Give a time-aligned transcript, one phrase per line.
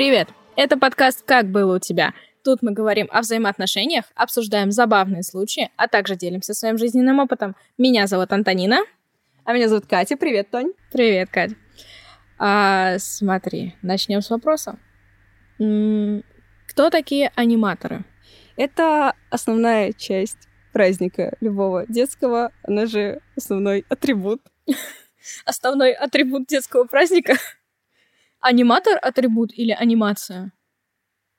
[0.00, 0.30] Привет!
[0.56, 2.14] Это подкаст «Как было у тебя?».
[2.42, 7.54] Тут мы говорим о взаимоотношениях, обсуждаем забавные случаи, а также делимся своим жизненным опытом.
[7.76, 8.78] Меня зовут Антонина.
[9.44, 10.16] А меня зовут Катя.
[10.16, 10.72] Привет, Тонь.
[10.90, 11.54] Привет, Катя.
[12.38, 14.78] А, смотри, начнем с вопроса.
[15.58, 18.06] Кто такие аниматоры?
[18.56, 24.40] Это основная часть праздника любого детского, она же основной атрибут.
[25.44, 27.34] Основной атрибут детского праздника?
[28.40, 30.52] Аниматор атрибут или анимация?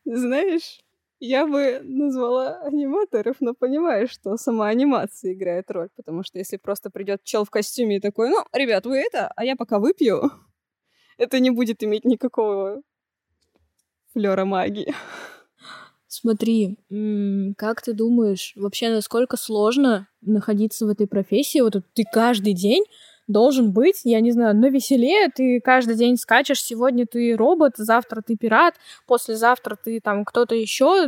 [0.05, 0.80] Знаешь,
[1.20, 6.90] я бы назвала аниматоров, но понимаю, что сама анимация играет роль, потому что если просто
[6.90, 10.32] придет чел в костюме и такой, ну, ребят, вы это, а я пока выпью,
[11.18, 12.82] это не будет иметь никакого
[14.14, 14.94] флера магии.
[16.08, 16.78] Смотри,
[17.58, 21.62] как ты думаешь, вообще насколько сложно находиться в этой профессии?
[21.62, 22.84] Вот ты каждый день
[23.32, 28.22] должен быть, я не знаю, на веселее, ты каждый день скачешь, сегодня ты робот, завтра
[28.22, 28.76] ты пират,
[29.08, 31.08] послезавтра ты там кто-то еще,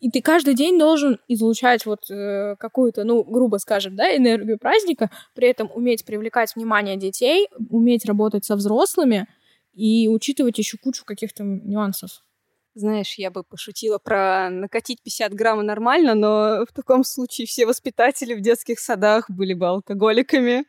[0.00, 5.10] и ты каждый день должен излучать вот э, какую-то, ну, грубо скажем, да, энергию праздника,
[5.34, 9.26] при этом уметь привлекать внимание детей, уметь работать со взрослыми
[9.74, 12.22] и учитывать еще кучу каких-то нюансов.
[12.74, 18.34] Знаешь, я бы пошутила про накатить 50 грамм нормально, но в таком случае все воспитатели
[18.34, 20.64] в детских садах были бы алкоголиками.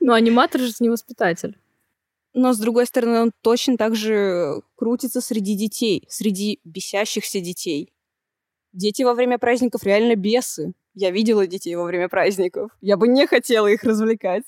[0.00, 1.58] Ну, аниматор же не воспитатель.
[2.34, 7.92] Но, с другой стороны, он точно так же крутится среди детей, среди бесящихся детей.
[8.72, 10.72] Дети во время праздников реально бесы.
[10.94, 12.70] Я видела детей во время праздников.
[12.80, 14.44] Я бы не хотела их развлекать.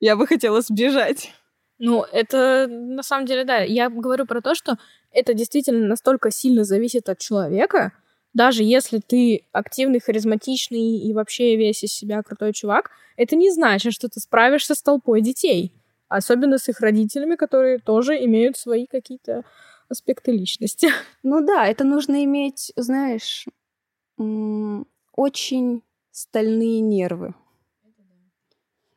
[0.00, 1.32] Я бы хотела сбежать.
[1.78, 3.58] Ну, это на самом деле, да.
[3.58, 4.78] Я говорю про то, что
[5.10, 7.92] это действительно настолько сильно зависит от человека,
[8.36, 13.94] даже если ты активный, харизматичный и вообще весь из себя крутой чувак, это не значит,
[13.94, 15.72] что ты справишься с толпой детей.
[16.08, 19.42] Особенно с их родителями, которые тоже имеют свои какие-то
[19.88, 20.88] аспекты личности.
[21.22, 23.46] Ну да, это нужно иметь, знаешь,
[24.18, 27.34] очень стальные нервы.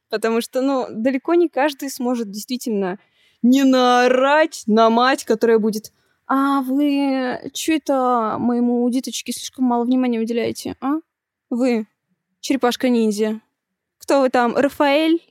[0.09, 2.99] Потому что, ну, далеко не каждый сможет действительно
[3.41, 5.93] не наорать на мать, которая будет
[6.29, 10.99] а вы что это моему диточке слишком мало внимания уделяете, а?
[11.49, 11.87] Вы,
[12.39, 13.41] черепашка-ниндзя.
[13.97, 15.21] Кто вы там, Рафаэль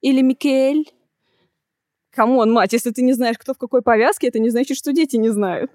[0.00, 0.90] или Микель?
[2.10, 4.92] Come on, мать, если ты не знаешь, кто в какой повязке, это не значит, что
[4.92, 5.70] дети не знают.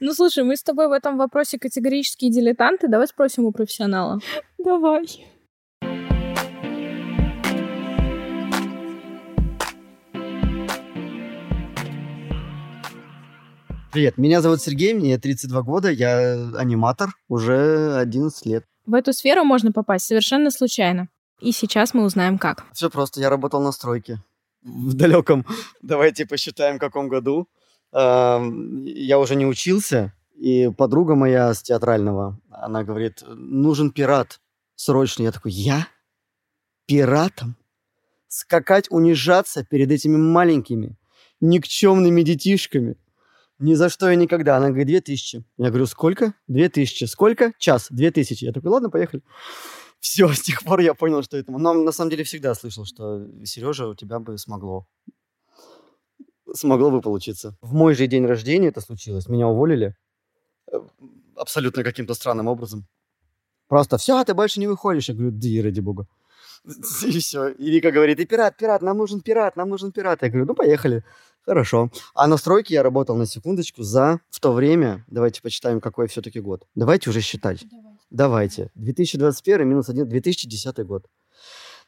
[0.00, 2.88] Ну, слушай, мы с тобой в этом вопросе категорические дилетанты.
[2.88, 4.20] Давай спросим у профессионала.
[4.58, 5.26] Давай.
[13.92, 18.64] Привет, меня зовут Сергей, мне 32 года, я аниматор уже 11 лет.
[18.86, 21.10] В эту сферу можно попасть совершенно случайно.
[21.42, 22.64] И сейчас мы узнаем как.
[22.72, 24.22] Все просто, я работал на стройке
[24.62, 25.44] в далеком,
[25.82, 27.50] давайте посчитаем, каком году.
[27.92, 34.40] Я уже не учился, и подруга моя с театрального, она говорит, нужен пират
[34.74, 35.24] срочно.
[35.24, 35.86] Я такой, я?
[36.86, 37.56] Пиратом?
[38.26, 40.96] Скакать, унижаться перед этими маленькими,
[41.40, 42.96] никчемными детишками–
[43.62, 44.56] ни за что и никогда.
[44.56, 45.44] Она говорит, 2000.
[45.56, 46.34] Я говорю, сколько?
[46.48, 47.04] 2000.
[47.04, 47.52] Сколько?
[47.58, 47.86] Час.
[47.90, 48.44] 2000.
[48.44, 49.22] Я такой, ладно, поехали.
[50.00, 51.52] Все, с тех пор я понял, что это...
[51.52, 54.86] Но на самом деле всегда слышал, что Сережа, у тебя бы смогло.
[56.52, 57.56] Смогло бы получиться.
[57.62, 59.28] В мой же день рождения это случилось.
[59.28, 59.94] Меня уволили.
[60.72, 60.78] Э,
[61.36, 62.86] абсолютно каким-то странным образом.
[63.68, 65.08] Просто все, ты больше не выходишь.
[65.08, 66.06] Я говорю, да и ради бога.
[67.06, 67.48] И все.
[67.48, 70.22] И Вика говорит, и пират, пират, нам нужен пират, нам нужен пират.
[70.22, 71.04] Я говорю, ну поехали.
[71.44, 71.90] Хорошо.
[72.14, 76.40] А на стройке я работал на секундочку за в то время, давайте почитаем, какой все-таки
[76.40, 76.66] год.
[76.74, 77.64] Давайте уже считать.
[78.10, 78.68] Давайте.
[78.68, 78.70] давайте.
[78.76, 81.06] 2021 минус 1, 2010 год.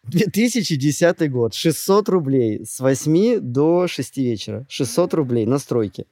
[0.02, 1.54] 2010 год.
[1.54, 4.66] 600 рублей с 8 до 6 вечера.
[4.68, 6.06] 600 рублей на стройке.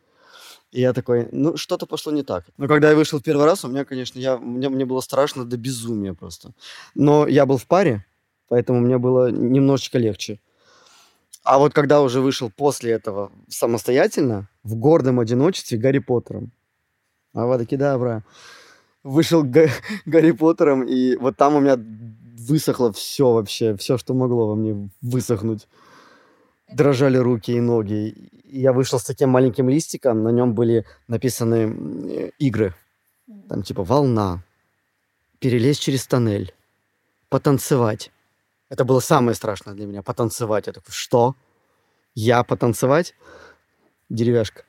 [0.70, 2.46] И я такой, ну, что-то пошло не так.
[2.56, 5.58] Но когда я вышел первый раз, у меня, конечно, я, мне, мне было страшно до
[5.58, 6.52] безумия просто.
[6.94, 8.06] Но я был в паре,
[8.48, 10.40] поэтому мне было немножечко легче.
[11.44, 16.52] А вот когда уже вышел после этого самостоятельно, в гордом одиночестве Гарри Поттером,
[17.34, 18.24] Авада Кедавра,
[19.02, 19.70] вышел Га-
[20.06, 21.76] Гарри Поттером, и вот там у меня
[22.38, 25.66] высохло все вообще, все, что могло во мне высохнуть.
[26.72, 28.30] Дрожали руки и ноги.
[28.44, 32.74] Я вышел с таким маленьким листиком, на нем были написаны игры.
[33.48, 34.44] Там типа волна,
[35.38, 36.54] перелезть через тоннель,
[37.28, 38.12] потанцевать,
[38.72, 40.66] это было самое страшное для меня, потанцевать.
[40.66, 41.36] Я такой, что?
[42.14, 43.14] Я потанцевать?
[44.08, 44.64] Деревяшка.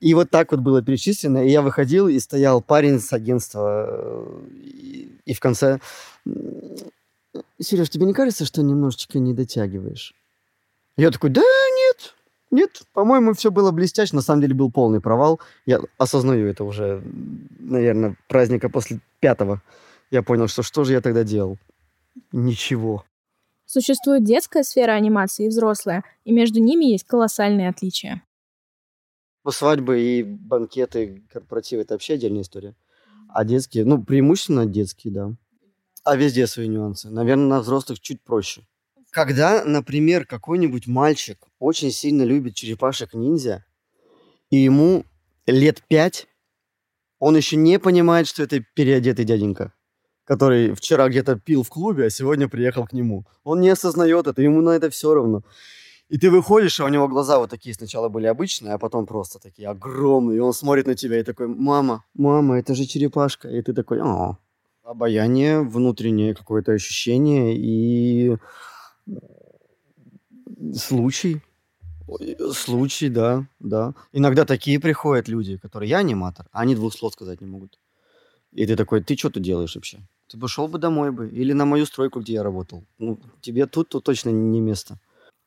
[0.00, 1.46] И вот так вот было перечислено.
[1.46, 4.42] И я выходил, и стоял парень с агентства.
[4.50, 5.78] И, и в конце...
[7.60, 10.12] Сереж, тебе не кажется, что немножечко не дотягиваешь?
[10.96, 11.42] Я такой, да
[11.76, 12.16] нет,
[12.50, 14.16] Нет, по-моему, все было блестяще.
[14.16, 15.38] На самом деле был полный провал.
[15.66, 17.00] Я осознаю это уже,
[17.60, 19.62] наверное, праздника после пятого.
[20.10, 21.58] Я понял, что что же я тогда делал?
[22.32, 23.04] Ничего.
[23.64, 28.22] Существует детская сфера анимации и взрослая, и между ними есть колоссальные отличия.
[29.44, 32.74] Ну, свадьбы и банкеты, корпоративы– это вообще отдельная история.
[33.28, 35.32] А детские, ну, преимущественно детские, да.
[36.04, 37.10] А везде свои нюансы.
[37.10, 38.66] Наверное, на взрослых чуть проще.
[39.10, 43.64] Когда, например, какой-нибудь мальчик очень сильно любит черепашек-ниндзя,
[44.50, 45.04] и ему
[45.46, 46.26] лет пять,
[47.18, 49.72] он еще не понимает, что это переодетый дяденька,
[50.28, 53.24] который вчера где-то пил в клубе, а сегодня приехал к нему.
[53.44, 55.42] Он не осознает это, ему на это все равно.
[56.10, 59.38] И ты выходишь, а у него глаза вот такие сначала были обычные, а потом просто
[59.38, 60.36] такие огромные.
[60.36, 63.48] И он смотрит на тебя и такой, мама, мама, это же черепашка.
[63.48, 64.36] И ты такой, о,
[64.84, 68.36] обаяние, внутреннее какое-то ощущение и
[70.74, 71.40] случай.
[72.52, 73.94] Случай, да, да.
[74.12, 77.78] Иногда такие приходят люди, которые я аниматор, а они двух слов сказать не могут.
[78.52, 80.00] И ты такой, ты что тут делаешь вообще?
[80.28, 81.28] Ты бы шел бы домой бы.
[81.28, 82.84] Или на мою стройку, где я работал.
[82.98, 84.98] Ну, тебе тут, тут точно не место.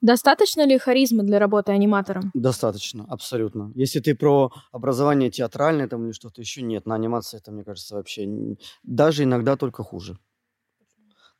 [0.01, 2.31] Достаточно ли харизмы для работы аниматором?
[2.33, 3.71] Достаточно, абсолютно.
[3.75, 6.87] Если ты про образование театральное там или что-то еще, нет.
[6.87, 8.27] На анимации это, мне кажется, вообще
[8.81, 10.17] даже иногда только хуже.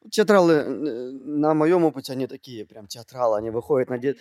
[0.10, 4.18] Театралы, э, на моем опыте, они такие, прям театралы, они выходят на дет...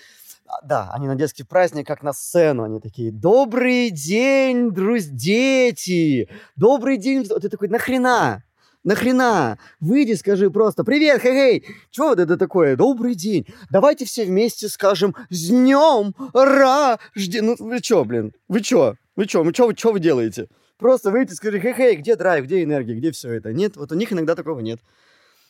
[0.46, 6.28] А, да, они на детский праздник, как на сцену, они такие, добрый день, друзья, дети,
[6.56, 8.44] добрый день, ты такой, нахрена,
[8.84, 14.68] нахрена, выйди, скажи просто, привет, хей-хей, что вот это такое, добрый день, давайте все вместе
[14.68, 19.92] скажем, с днем рождения, ну вы что, блин, вы что, вы что, вы что, что
[19.92, 20.48] вы делаете?
[20.78, 23.52] Просто выйти, скажи, хей-хей, где драйв, где энергия, где все это?
[23.52, 24.80] Нет, вот у них иногда такого нет.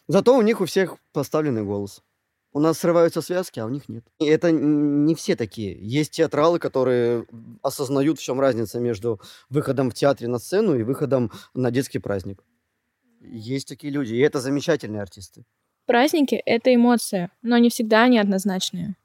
[0.09, 2.03] Зато у них у всех поставленный голос.
[2.53, 4.05] У нас срываются связки, а у них нет.
[4.19, 5.79] И это не все такие.
[5.81, 7.27] Есть театралы, которые
[7.62, 12.43] осознают, в чем разница между выходом в театре на сцену и выходом на детский праздник.
[13.20, 15.44] Есть такие люди, и это замечательные артисты.
[15.87, 18.96] Праздники— это эмоция, но не всегда они однозначные.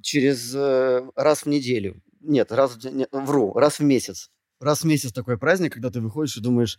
[0.00, 2.02] Через э, раз в неделю.
[2.20, 4.30] Нет, раз в, не, вру, раз в месяц.
[4.60, 6.78] Раз в месяц такой праздник, когда ты выходишь и думаешь,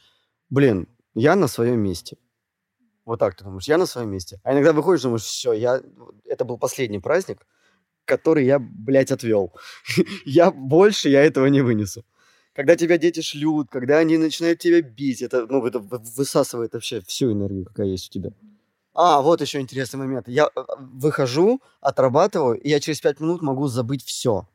[0.50, 2.18] блин, я на своем месте.
[3.06, 4.39] Вот так ты думаешь, я на своем месте.
[4.44, 5.81] А иногда выходишь, думаешь, все, я...
[6.25, 7.45] это был последний праздник,
[8.06, 9.54] который я, блядь, отвел.
[10.25, 12.06] я больше, я этого не вынесу.
[12.57, 17.31] Когда тебя дети шлют, когда они начинают тебя бить, это, ну, это высасывает вообще всю
[17.31, 18.31] энергию, какая есть у тебя.
[18.95, 20.27] А, вот еще интересный момент.
[20.27, 24.48] Я э, выхожу, отрабатываю, и я через пять минут могу забыть все.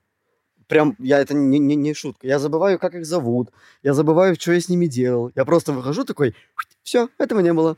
[0.66, 2.26] Прям, я это не, не, не шутка.
[2.26, 3.50] Я забываю, как их зовут,
[3.84, 5.30] я забываю, что я с ними делал.
[5.36, 6.34] Я просто выхожу такой,
[6.82, 7.76] все, этого не было.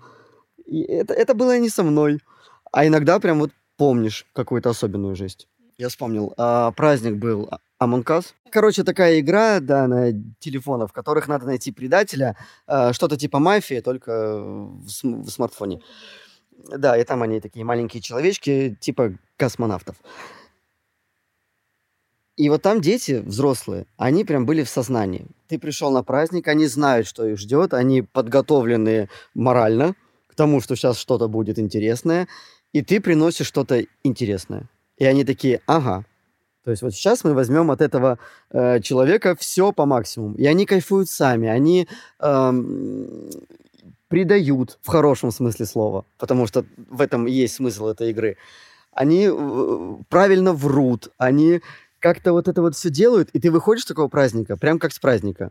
[0.64, 2.20] И это, это было не со мной.
[2.72, 5.48] А иногда прям вот помнишь какую-то особенную жесть.
[5.76, 7.50] Я вспомнил, а, праздник был
[7.82, 8.24] Among.
[8.50, 12.36] Короче, такая игра, да, на телефонах, в которых надо найти предателя.
[12.66, 15.80] А, что-то типа мафии, только в, см- в смартфоне.
[16.68, 19.96] Да, и там они такие маленькие человечки, типа космонавтов.
[22.36, 25.26] И вот там дети, взрослые, они прям были в сознании.
[25.48, 29.94] Ты пришел на праздник, они знают, что их ждет, они подготовлены морально,
[30.26, 32.26] к тому, что сейчас что-то будет интересное,
[32.72, 34.68] и ты приносишь что-то интересное.
[34.98, 36.04] И они такие, ага.
[36.64, 38.18] То есть вот сейчас мы возьмем от этого
[38.50, 40.34] э, человека все по максимуму.
[40.36, 41.86] И они кайфуют сами, они
[42.20, 43.30] эм,
[44.08, 48.38] придают в хорошем смысле слова, потому что в этом и есть смысл этой игры.
[48.92, 51.60] Они э, правильно врут, они
[51.98, 54.98] как-то вот это вот все делают, и ты выходишь с такого праздника, прям как с
[54.98, 55.50] праздника.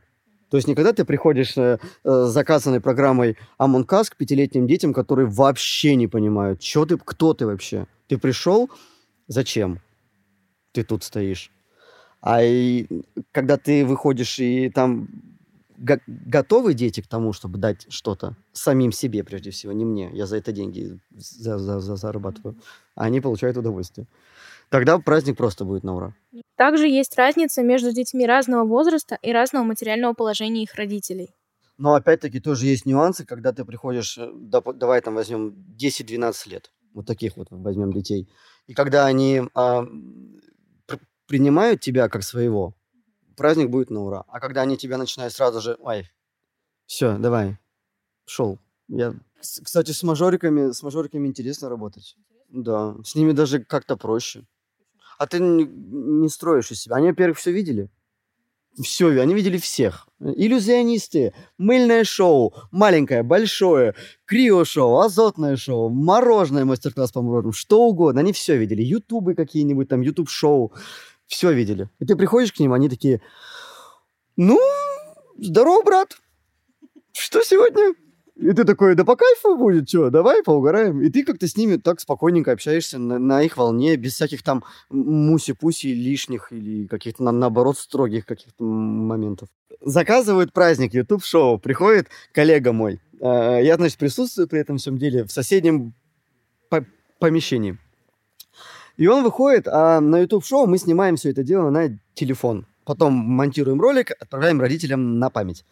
[0.50, 5.28] То есть никогда ты приходишь э, с заказанной программой Among Us к пятилетним детям, которые
[5.28, 7.88] вообще не понимают, что ты, кто ты вообще.
[8.08, 8.70] Ты пришел,
[9.34, 9.80] зачем
[10.72, 11.52] ты тут стоишь?
[12.22, 12.88] А и,
[13.32, 15.08] когда ты выходишь и там
[15.78, 20.26] го- готовы дети к тому, чтобы дать что-то самим себе, прежде всего, не мне, я
[20.26, 22.56] за это деньги за- за- за- зарабатываю,
[22.96, 24.08] а они получают удовольствие.
[24.70, 26.14] Тогда праздник просто будет на ура.
[26.56, 31.36] Также есть разница между детьми разного возраста и разного материального положения их родителей.
[31.78, 34.32] Но опять-таки тоже есть нюансы, когда ты приходишь, э,
[34.76, 38.28] давай там возьмем 10-12 лет, вот таких вот возьмем детей,
[38.68, 39.86] и когда они а,
[41.28, 42.76] принимают тебя как своего,
[43.36, 44.24] праздник будет на ура.
[44.28, 46.10] А когда они тебя начинают сразу же, ой,
[46.86, 47.58] все, давай,
[48.26, 48.60] шел.
[48.88, 52.16] Я, кстати, с мажориками, с мажориками интересно работать.
[52.50, 54.46] Да, с ними даже как-то проще.
[55.18, 56.98] А ты не строишь из себя.
[56.98, 57.90] Они, во-первых, все видели.
[58.82, 60.08] Все, они видели всех.
[60.32, 68.22] Иллюзионисты, мыльное шоу, маленькое, большое, крио-шоу, азотное шоу, мороженое, мастер-класс по мороженому, что угодно.
[68.22, 68.82] Они все видели.
[68.82, 70.74] Ютубы какие-нибудь, там, ютуб-шоу.
[71.28, 71.90] Все видели.
[72.00, 73.22] И ты приходишь к ним, они такие,
[74.36, 74.60] ну,
[75.38, 76.18] здорово, брат.
[77.12, 77.94] Что сегодня?
[78.36, 81.02] И ты такой, да по кайфу будет, что, давай поугараем.
[81.02, 84.64] И ты как-то с ними так спокойненько общаешься на, на их волне, без всяких там
[84.90, 89.50] муси-пуси лишних или каких-то, на, наоборот, строгих каких-то моментов.
[89.82, 93.00] Заказывают праздник, YouTube-шоу, приходит коллега мой.
[93.22, 95.94] Э, я, значит, присутствую при этом всем деле в соседнем
[96.70, 96.84] по
[97.20, 97.78] помещении.
[98.98, 102.66] И он выходит, а на YouTube-шоу мы снимаем все это дело на телефон.
[102.84, 105.66] Потом монтируем ролик, отправляем родителям на память.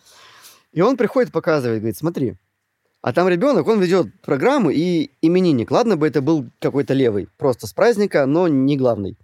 [0.73, 2.35] И он приходит, показывает, говорит, смотри,
[3.01, 5.71] а там ребенок, он ведет программу и именинник.
[5.71, 9.17] Ладно бы это был какой-то левый, просто с праздника, но не главный.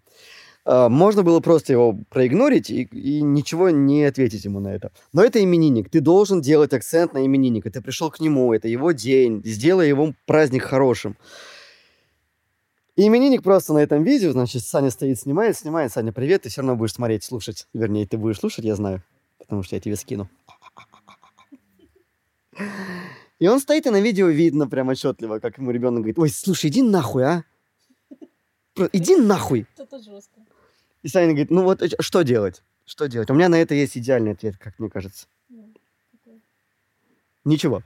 [0.66, 4.92] А, можно было просто его проигнорить и, и ничего не ответить ему на это.
[5.14, 5.90] Но это именинник.
[5.90, 7.70] Ты должен делать акцент на именинника.
[7.70, 9.42] Ты пришел к нему, это его день.
[9.46, 11.16] Сделай его праздник хорошим.
[12.98, 15.94] И именинник просто на этом видео, значит, Саня стоит, снимает, снимает.
[15.94, 17.68] Саня, привет, ты все равно будешь смотреть, слушать.
[17.74, 19.04] Вернее, ты будешь слушать, я знаю,
[19.38, 20.28] потому что я тебе скину.
[23.40, 26.70] И он стоит, и на видео видно прям отчетливо, как ему ребенок говорит, ой, слушай,
[26.70, 27.44] иди нахуй, а?
[28.92, 29.68] Иди нахуй.
[29.78, 30.42] Это жестко.
[31.04, 32.64] И Саня говорит, ну вот что делать?
[32.86, 33.30] Что делать?
[33.30, 35.28] У меня на это есть идеальный ответ, как мне кажется.
[37.46, 37.84] Ничего.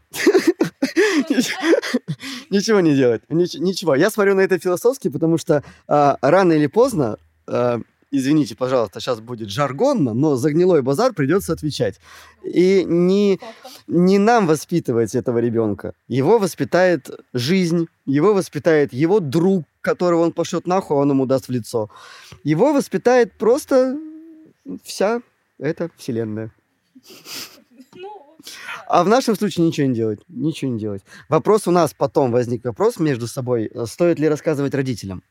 [2.50, 3.22] Ничего не делать.
[3.30, 3.96] Ничего.
[3.96, 7.18] Я смотрю на это философски, потому что а, рано или поздно
[7.48, 7.80] а,
[8.12, 12.00] извините, пожалуйста, сейчас будет жаргонно, но за гнилой базар придется отвечать.
[12.44, 13.40] И не,
[13.88, 15.94] не нам воспитывать этого ребенка.
[16.08, 21.48] Его воспитает жизнь, его воспитает его друг, которого он пошлет нахуй, а он ему даст
[21.48, 21.90] в лицо.
[22.44, 23.98] Его воспитает просто
[24.84, 25.22] вся
[25.58, 26.52] эта вселенная.
[27.96, 28.10] Ну,
[28.88, 30.20] а в нашем случае ничего не делать.
[30.28, 31.04] Ничего не делать.
[31.30, 35.24] Вопрос у нас потом возник вопрос между собой, стоит ли рассказывать родителям.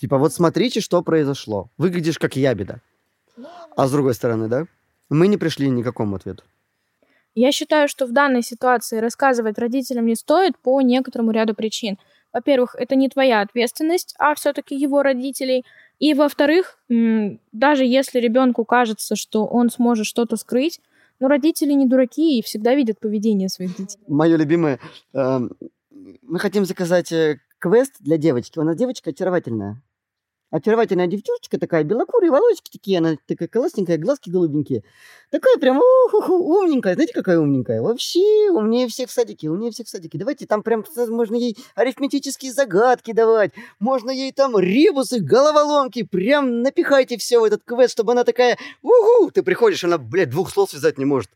[0.00, 1.68] Типа, вот смотрите, что произошло.
[1.76, 2.80] Выглядишь как ябеда.
[3.76, 4.64] А с другой стороны, да?
[5.10, 6.42] Мы не пришли ни к какому ответу.
[7.34, 11.98] Я считаю, что в данной ситуации рассказывать родителям не стоит по некоторому ряду причин.
[12.32, 15.66] Во-первых, это не твоя ответственность, а все-таки его родителей.
[15.98, 20.80] И во-вторых, даже если ребенку кажется, что он сможет что-то скрыть,
[21.18, 24.00] но родители не дураки и всегда видят поведение своих детей.
[24.08, 24.80] Мое любимое.
[25.12, 25.40] Э,
[26.22, 28.58] мы хотим заказать э, квест для девочки.
[28.58, 29.82] У нас девочка очаровательная
[30.50, 34.82] очаровательная девчушечка такая, белокурые волосики такие, она такая классненькая, глазки голубенькие.
[35.30, 36.94] Такая прям умненькая.
[36.94, 37.82] Знаете, какая умненькая?
[37.82, 40.18] Вообще умнее всех в садике, умнее всех в садике.
[40.18, 47.16] Давайте там прям можно ей арифметические загадки давать, можно ей там ребусы, головоломки, прям напихайте
[47.16, 50.98] все в этот квест, чтобы она такая, угу, ты приходишь, она, блядь, двух слов связать
[50.98, 51.30] не может.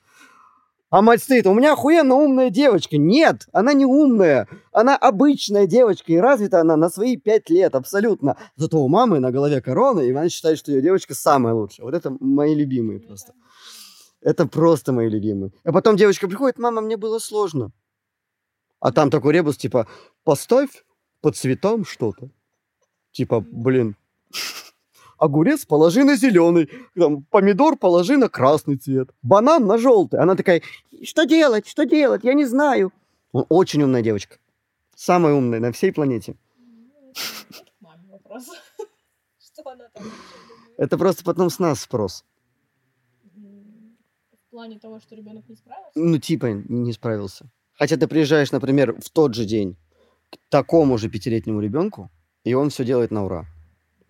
[0.94, 2.96] А мать стоит, у меня охуенно умная девочка.
[2.98, 4.46] Нет, она не умная.
[4.70, 8.36] Она обычная девочка, и развита она на свои пять лет, абсолютно.
[8.54, 11.84] Зато у мамы на голове корона, и она считает, что ее девочка самая лучшая.
[11.84, 13.32] Вот это мои любимые просто.
[14.20, 15.50] Это просто мои любимые.
[15.64, 17.72] А потом девочка приходит, мама, мне было сложно.
[18.78, 19.88] А там такой ребус, типа,
[20.22, 20.84] поставь
[21.20, 22.30] под цветом что-то.
[23.10, 23.96] Типа, блин,
[25.24, 30.20] огурец положи на зеленый, там, помидор положи на красный цвет, банан на желтый.
[30.20, 30.62] Она такая,
[31.02, 32.92] что делать, что делать, я не знаю.
[33.32, 34.36] Он очень умная девочка.
[34.94, 36.36] Самая умная на всей планете.
[40.76, 42.24] Это просто потом с нас спрос.
[43.34, 45.90] В плане того, что ребенок не справился?
[45.94, 47.46] Ну, типа не справился.
[47.72, 49.76] Хотя ты приезжаешь, например, в тот же день
[50.30, 52.10] к такому же пятилетнему ребенку,
[52.44, 53.46] и он все делает на ура.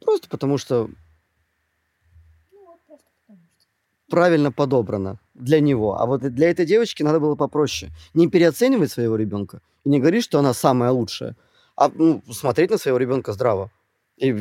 [0.05, 0.91] Просто потому что
[4.15, 6.01] правильно подобрано для него.
[6.01, 7.91] А вот для этой девочки надо было попроще.
[8.15, 11.35] Не переоценивать своего ребенка и не говорить, что она самая лучшая,
[11.75, 13.73] а ну, смотреть на своего ребенка здраво.
[14.17, 14.37] И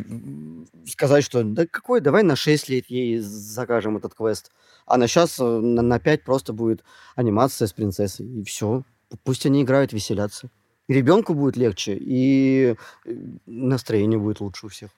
[0.86, 4.52] сказать, что да какой, давай на 6 лет ей закажем этот квест.
[4.86, 6.84] А на сейчас, э, на, на 5 просто будет
[7.16, 8.28] анимация с принцессой.
[8.28, 8.84] И все.
[9.24, 10.50] Пусть они играют, веселятся.
[10.88, 12.76] И ребенку будет легче, и
[13.06, 13.16] э,
[13.48, 14.92] настроение будет лучше у всех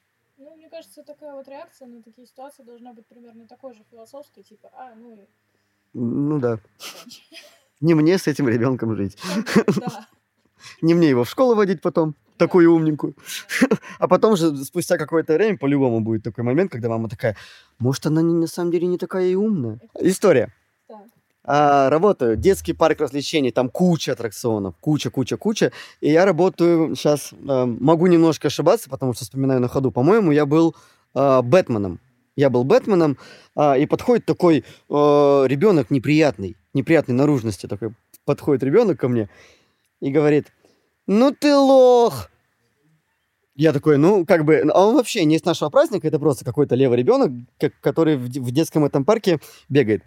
[0.75, 4.93] кажется, такая вот реакция на такие ситуации должна быть примерно такой же философской, типа, а,
[4.95, 5.19] ну и...
[5.93, 6.59] Ну да.
[7.79, 9.17] Не мне с этим ребенком жить.
[10.81, 13.15] Не мне его в школу водить потом, такую умненькую.
[13.99, 17.37] А потом же спустя какое-то время по-любому будет такой момент, когда мама такая,
[17.79, 19.79] может, она на самом деле не такая и умная.
[20.01, 20.51] История
[21.45, 22.35] а, работаю.
[22.35, 25.71] Детский парк развлечений, там куча аттракционов, куча, куча, куча.
[26.01, 29.91] И я работаю сейчас, а, могу немножко ошибаться, потому что вспоминаю на ходу.
[29.91, 30.75] По-моему, я был
[31.13, 31.99] а, Бэтменом.
[32.35, 33.17] Я был Бэтменом,
[33.55, 37.93] а, и подходит такой а, ребенок неприятный, неприятной наружности такой.
[38.25, 39.29] Подходит ребенок ко мне
[40.01, 40.47] и говорит,
[41.05, 42.29] ну ты лох.
[43.57, 46.75] Я такой, ну, как бы, а он вообще не с нашего праздника, это просто какой-то
[46.75, 47.31] левый ребенок,
[47.79, 50.03] который в детском этом парке бегает.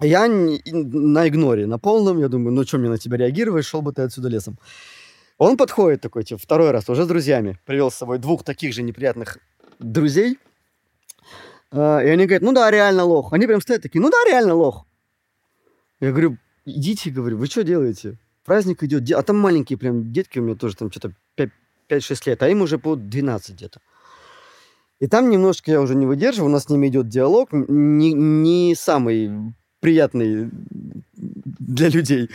[0.00, 3.92] Я на игноре, на полном, я думаю, ну, что мне на тебя реагировать, шел бы
[3.92, 4.58] ты отсюда лесом.
[5.38, 8.82] Он подходит такой, типа, второй раз, уже с друзьями, привел с собой двух таких же
[8.82, 9.38] неприятных
[9.80, 10.38] друзей,
[11.70, 13.32] а, и они говорят, ну да, реально лох.
[13.32, 14.86] Они прям стоят такие, ну да, реально лох.
[16.00, 18.18] Я говорю, идите, говорю, вы что делаете?
[18.44, 21.12] Праздник идет, а там маленькие прям детки у меня тоже, там что-то
[21.90, 23.80] 5-6 лет, а им уже по 12 где-то.
[25.00, 28.74] И там немножко я уже не выдерживаю, у нас с ними идет диалог, не, не
[28.74, 30.50] самый приятный
[31.14, 32.28] для людей.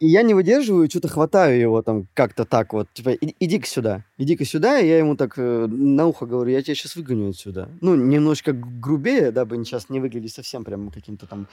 [0.00, 4.44] И я не выдерживаю, что-то хватаю его там как-то так вот, типа, иди-ка сюда, иди-ка
[4.44, 7.70] сюда, и я ему так э, на ухо говорю, я тебя сейчас выгоню отсюда.
[7.80, 11.46] Ну, немножко грубее, дабы сейчас не выглядеть совсем прям каким-то там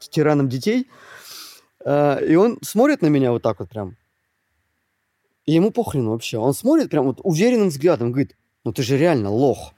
[0.00, 0.88] тираном детей.
[1.84, 3.96] Э, и он смотрит на меня вот так вот прям,
[5.46, 6.38] и ему похрен вообще.
[6.38, 9.73] Он смотрит прям вот уверенным взглядом, говорит, ну ты же реально лох.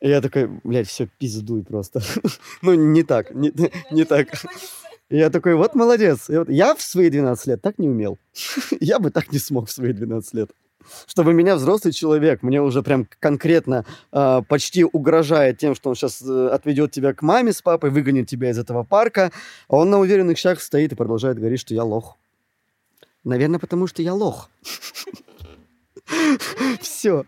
[0.00, 2.02] И я такой, блядь, все, пиздуй просто.
[2.62, 3.52] ну, не так, не,
[3.90, 4.28] не так.
[5.08, 6.28] И я такой, вот молодец.
[6.28, 8.18] Вот я в свои 12 лет так не умел.
[8.80, 10.50] я бы так не смог в свои 12 лет.
[11.06, 16.22] Чтобы меня взрослый человек, мне уже прям конкретно э, почти угрожает тем, что он сейчас
[16.22, 19.32] э, отведет тебя к маме с папой, выгонит тебя из этого парка,
[19.68, 22.16] а он на уверенных шагах стоит и продолжает говорить, что я лох.
[23.24, 24.48] Наверное, потому что я лох.
[26.80, 27.24] Все.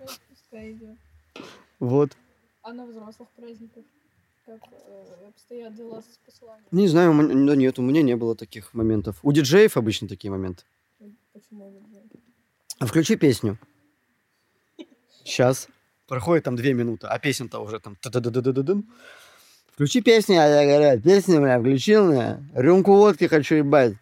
[1.81, 2.13] Вот.
[2.69, 3.83] А на взрослых праздниках?
[4.45, 6.67] Как э, обстоят дела с посыланием?
[6.71, 9.17] Не знаю, да нет, у меня не было таких моментов.
[9.23, 10.65] У диджеев обычно такие моменты.
[11.33, 11.83] Почему?
[12.79, 13.59] А включи песню.
[15.25, 15.69] Сейчас.
[16.09, 17.97] Проходит там две минуты, а песня-то уже там...
[19.73, 22.12] Включи песню, а я говорю, песню, бля, включил.
[22.53, 23.95] Рюмку водки хочу ебать.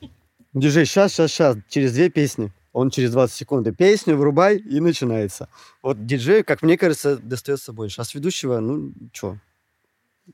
[0.52, 2.52] Диджей, сейчас, сейчас, сейчас, через две песни.
[2.72, 5.48] Он через 20 секунд песню врубай, и начинается.
[5.82, 8.00] Вот диджей, как мне кажется, достается больше.
[8.00, 9.38] А с ведущего, ну, что?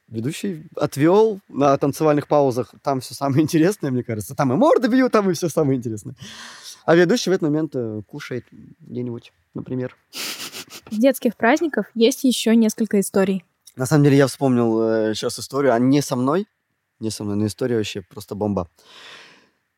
[0.09, 2.75] Ведущий отвел на танцевальных паузах.
[2.83, 4.35] Там все самое интересное, мне кажется.
[4.35, 6.17] Там и морды бьют, там и все самое интересное.
[6.85, 8.45] А ведущий в этот момент э, кушает
[8.81, 9.97] где-нибудь, например.
[10.91, 13.45] С детских праздников есть еще несколько историй.
[13.77, 16.47] На самом деле я вспомнил э, сейчас историю, а не со мной.
[17.01, 18.69] Не со мной, но история вообще просто бомба.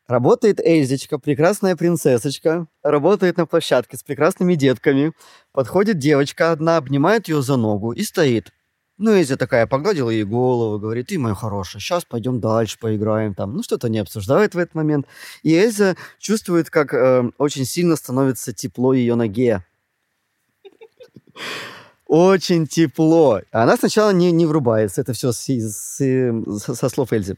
[0.09, 5.13] Работает Эльзочка, прекрасная принцессочка, работает на площадке с прекрасными детками.
[5.53, 8.53] Подходит девочка одна, обнимает ее за ногу и стоит.
[8.99, 13.55] Ну, Эльза такая погладила ей голову, говорит, ты, моя хорошая, сейчас пойдем дальше поиграем там.
[13.57, 15.07] Ну, что-то не обсуждает в этот момент.
[15.43, 19.65] И Эльза чувствует, как э, очень сильно становится тепло ее ноге.
[22.07, 23.41] Очень тепло.
[23.51, 25.01] Она сначала не, не врубается.
[25.01, 27.37] Это все с, с, со слов Эльзы.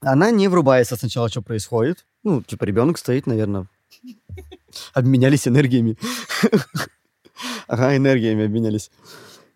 [0.00, 2.06] Она не врубается сначала, что происходит.
[2.22, 3.66] Ну, типа, ребенок стоит, наверное.
[4.94, 5.96] Обменялись энергиями.
[7.66, 8.90] Ага, энергиями обменялись.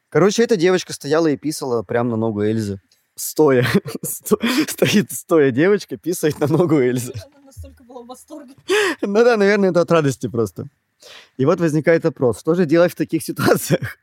[0.09, 2.81] Короче, эта девочка стояла и писала прямо на ногу Эльзы.
[3.15, 3.67] Стоя.
[4.03, 7.13] Стоит стоя девочка, писает на ногу Эльзы.
[7.27, 8.55] Она настолько была в восторге.
[9.03, 10.69] Ну да, наверное, это от радости просто.
[11.37, 13.99] И вот возникает вопрос, что же делать в таких ситуациях?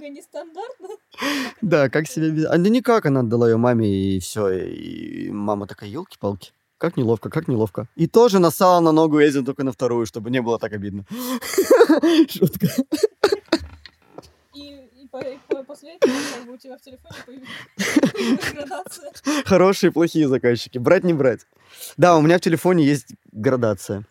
[0.00, 0.88] Немного нестандартно.
[1.60, 2.46] Да, как себе...
[2.46, 4.50] А да никак, она отдала ее маме, и все.
[4.50, 6.52] И мама такая, елки-палки.
[6.78, 7.86] Как неловко, как неловко.
[7.94, 11.04] И тоже насала на ногу Эзин только на вторую, чтобы не было так обидно.
[12.28, 12.68] Шутка.
[14.54, 19.12] И, и по, по, после этого как бы, у тебя в телефоне появилась градация.
[19.44, 20.78] Хорошие, плохие заказчики.
[20.78, 21.40] Брать, не брать.
[21.98, 24.06] Да, у меня в телефоне есть градация.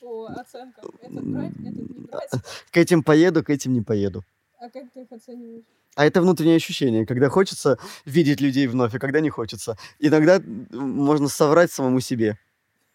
[0.00, 0.90] По оценкам.
[1.00, 2.30] Это брать, это не брать.
[2.72, 4.24] К этим поеду, к этим не поеду.
[4.60, 5.64] А как ты их оцениваешь?
[5.94, 9.76] А это внутреннее ощущение, когда хочется видеть людей вновь, и когда не хочется.
[9.98, 10.40] Иногда
[10.70, 12.38] можно соврать самому себе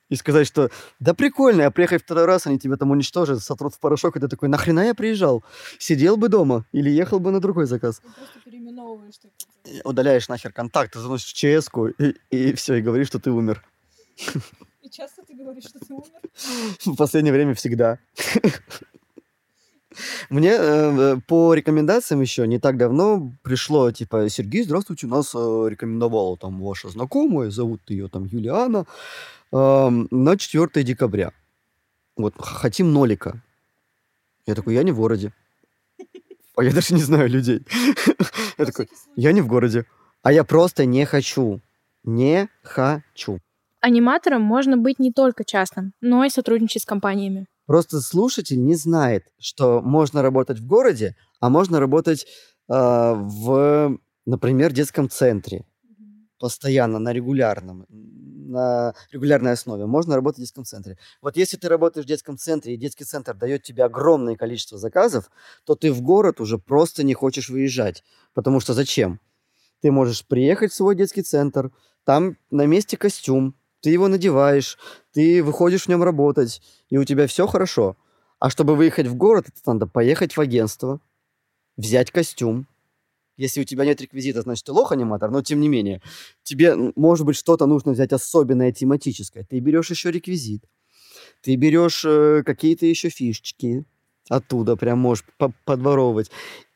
[0.09, 3.79] и сказать, что да прикольно, а приехать второй раз, они тебя там уничтожат, сотрут в
[3.79, 5.43] порошок, и ты такой, нахрена я приезжал?
[5.79, 7.99] Сидел бы дома или ехал бы на другой заказ.
[7.99, 9.15] Ты просто переименовываешь.
[9.83, 13.63] Удаляешь нахер контакт, заносишь в чс и, и все, и говоришь, что ты умер.
[14.81, 16.05] И часто ты говоришь, что ты умер?
[16.85, 17.99] В последнее время всегда.
[20.29, 26.37] Мне э, по рекомендациям еще не так давно пришло, типа, Сергей, здравствуйте, нас э, рекомендовала
[26.37, 28.85] там ваша знакомая, зовут ее там Юлиана,
[29.51, 31.31] э, на 4 декабря.
[32.15, 33.41] Вот, хотим нолика.
[34.45, 35.31] Я такой, я не в городе.
[36.55, 37.65] А я даже не знаю людей.
[38.57, 39.85] Я такой, я не в городе.
[40.21, 41.61] А я просто не хочу.
[42.03, 43.39] Не хочу.
[43.81, 47.47] Аниматором можно быть не только частным, но и сотрудничать с компаниями.
[47.65, 52.27] Просто слушатель не знает, что можно работать в городе, а можно работать э,
[52.67, 55.65] в, например, детском центре
[56.39, 57.85] постоянно, на регулярном.
[57.89, 60.97] на регулярной основе, можно работать в детском центре.
[61.21, 65.31] Вот если ты работаешь в детском центре, и детский центр дает тебе огромное количество заказов,
[65.63, 68.03] то ты в город уже просто не хочешь выезжать.
[68.33, 69.21] Потому что зачем?
[69.81, 71.71] Ты можешь приехать в свой детский центр,
[72.03, 74.77] там на месте костюм, ты его надеваешь,
[75.11, 77.97] ты выходишь в нем работать, и у тебя все хорошо.
[78.39, 81.01] А чтобы выехать в город, это надо поехать в агентство,
[81.75, 82.65] взять костюм.
[83.35, 86.01] Если у тебя нет реквизита, значит, ты лох-аниматор, но тем не менее,
[86.43, 89.43] тебе, может быть, что-то нужно взять особенное, тематическое.
[89.43, 90.63] Ты берешь еще реквизит,
[91.41, 93.83] ты берешь э, какие-то еще фишечки
[94.29, 95.25] оттуда, прям можешь
[95.65, 96.31] подворовывать.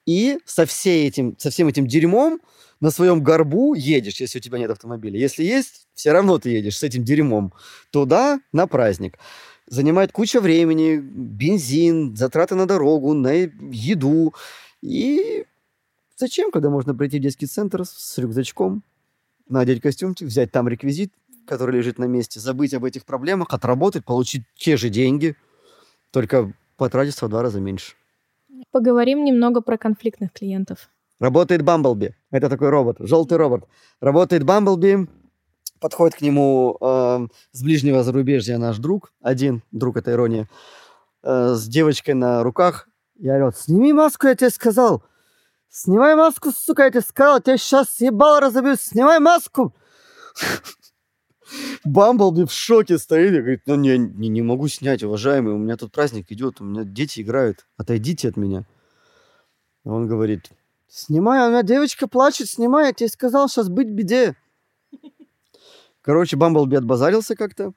[0.06, 2.42] И со, всей этим, со всем этим дерьмом
[2.80, 5.20] на своем горбу едешь, если у тебя нет автомобиля.
[5.20, 7.54] Если есть, все равно ты едешь с этим дерьмом
[7.92, 9.18] туда на праздник.
[9.66, 14.34] Занимает куча времени, бензин, затраты на дорогу, на еду.
[14.82, 15.46] И
[16.16, 18.84] зачем, когда можно прийти в детский центр с рюкзачком,
[19.50, 21.12] надеть костюмчик, взять там реквизит,
[21.46, 25.36] который лежит на месте, забыть об этих проблемах, отработать, получить те же деньги,
[26.12, 27.96] только потратиться в два раза меньше.
[28.72, 30.90] Поговорим немного про конфликтных клиентов.
[31.20, 32.16] Работает Бамблби.
[32.32, 33.68] Это такой робот, желтый робот.
[34.00, 35.08] Работает Бамблби,
[35.80, 40.48] подходит к нему э, с ближнего зарубежья наш друг, один друг, это ирония,
[41.24, 45.04] э, с девочкой на руках и орет, сними маску, я тебе сказал.
[45.70, 49.76] Снимай маску, сука, я тебе сказал, я сейчас ебало разобью, снимай маску.
[51.84, 55.78] Бамблби в шоке стоит и говорит, ну не, не, не могу снять, уважаемый, у меня
[55.78, 58.66] тут праздник идет, у меня дети играют, отойдите от меня.
[59.84, 60.52] Он говорит,
[60.88, 64.36] Снимай, меня девочка плачет, снимай, я тебе сказал, сейчас быть беде.
[66.02, 67.74] Короче, Бамблби отбазарился как-то.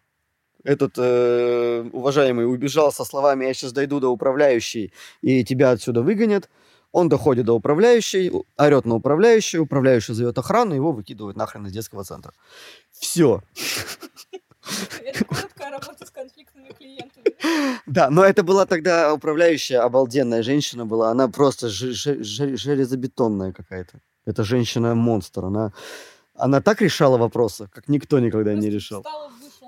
[0.62, 4.92] Этот э, уважаемый убежал со словами «я сейчас дойду до управляющей,
[5.23, 6.49] и тебя отсюда выгонят».
[6.92, 12.03] Он доходит до управляющей, орет на управляющую, управляющая зовет охрану, его выкидывают нахрен из детского
[12.03, 12.33] центра.
[12.90, 13.42] Все.
[15.05, 16.39] Это короткая работа с конфликтными
[17.86, 21.10] Да, но это была тогда управляющая обалденная женщина была.
[21.10, 24.00] Она просто железобетонная какая-то.
[24.26, 25.44] Это женщина-монстр.
[25.46, 25.72] Она,
[26.34, 29.04] она так решала вопросы, как никто никогда не решал.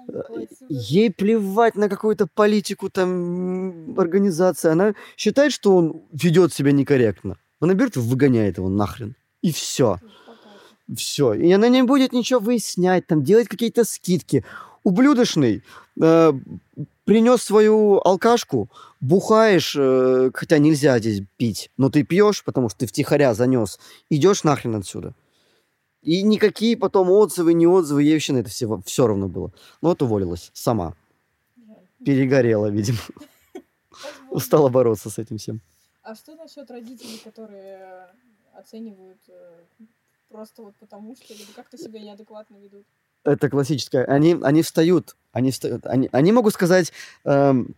[0.08, 0.22] Э,
[0.68, 4.70] ей плевать на какую-то политику, там, организации.
[4.70, 7.36] Она считает, что он ведет себя некорректно.
[7.60, 9.14] Она берет и выгоняет его нахрен.
[9.42, 9.98] И все.
[10.94, 11.34] Все.
[11.34, 14.44] И она не будет ничего выяснять, там, делать какие-то скидки
[14.84, 15.62] ублюдочный,
[16.00, 16.32] э,
[17.04, 22.86] принес свою алкашку, бухаешь, э, хотя нельзя здесь пить, но ты пьешь, потому что ты
[22.86, 23.78] втихаря занес,
[24.10, 25.14] идешь нахрен отсюда.
[26.02, 29.52] И никакие потом отзывы, не отзывы, ей вообще на это все, все равно было.
[29.80, 30.94] Ну вот уволилась сама.
[32.04, 32.98] Перегорела, видимо.
[34.30, 35.60] Устала бороться с этим всем.
[36.02, 38.08] А что насчет родителей, которые
[38.54, 39.60] оценивают э,
[40.28, 42.84] просто вот потому что, как-то себя неадекватно ведут?
[43.24, 44.04] это классическое.
[44.04, 45.52] Они, они встают, они
[45.84, 46.92] они, они могут сказать,
[47.24, 47.74] эм,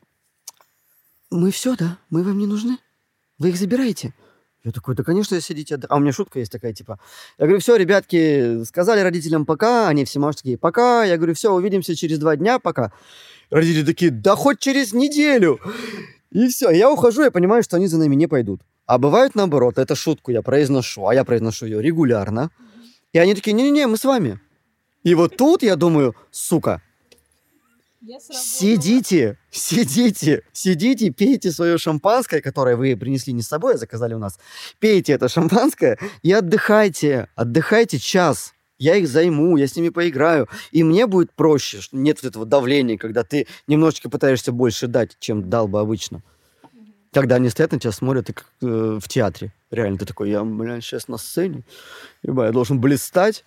[1.31, 2.79] мы все, да, мы вам не нужны,
[3.39, 4.13] вы их забираете.
[4.65, 5.79] Я такой, да, конечно, сидите.
[5.89, 6.99] А у меня шутка есть такая, типа.
[7.39, 11.05] Я говорю, все, ребятки, сказали родителям пока, они все машут такие, пока.
[11.05, 12.91] Я говорю, все, увидимся через два дня, пока.
[13.51, 15.61] Родители такие, да хоть через неделю.
[16.31, 18.63] И все, я ухожу, я понимаю, что они за нами не пойдут.
[18.87, 22.51] А бывает наоборот, это шутку я произношу, а я произношу ее регулярно.
[23.13, 24.41] И они такие, не-не-не, мы с вами.
[25.03, 26.81] И вот тут я думаю, сука,
[28.31, 34.19] Сидите, сидите, сидите, пейте свое шампанское, которое вы принесли не с собой, а заказали у
[34.19, 34.39] нас.
[34.79, 37.29] Пейте это шампанское и отдыхайте.
[37.35, 38.53] Отдыхайте час.
[38.79, 40.49] Я их займу, я с ними поиграю.
[40.71, 41.81] И мне будет проще.
[41.81, 46.23] что Нет вот этого давления, когда ты немножечко пытаешься больше дать, чем дал бы обычно.
[47.13, 49.55] Когда они стоят на тебя, смотрят, как э, в театре.
[49.71, 51.63] Реально, ты такой, я, блядь, сейчас на сцене.
[52.23, 53.45] Ебать, я должен блистать.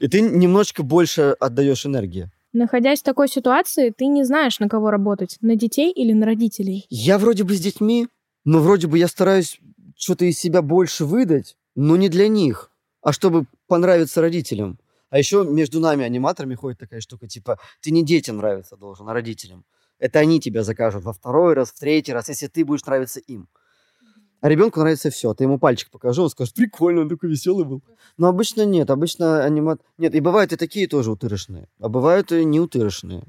[0.00, 2.30] И ты немножечко больше отдаешь энергии.
[2.52, 6.86] Находясь в такой ситуации, ты не знаешь, на кого работать, на детей или на родителей.
[6.90, 8.08] Я вроде бы с детьми,
[8.44, 9.58] но вроде бы я стараюсь
[9.96, 14.78] что-то из себя больше выдать, но не для них, а чтобы понравиться родителям.
[15.08, 19.14] А еще между нами, аниматорами, ходит такая штука, типа, ты не детям нравиться должен, а
[19.14, 19.64] родителям.
[19.98, 23.48] Это они тебя закажут во второй раз, в третий раз, если ты будешь нравиться им.
[24.42, 25.32] А ребенку нравится все.
[25.34, 27.80] Ты ему пальчик покажу, он скажет, прикольно, он такой веселый был.
[28.18, 29.80] Но обычно нет, обычно анимат...
[29.98, 33.22] Нет, и бывают и такие тоже утырочные, а бывают и не утырочные.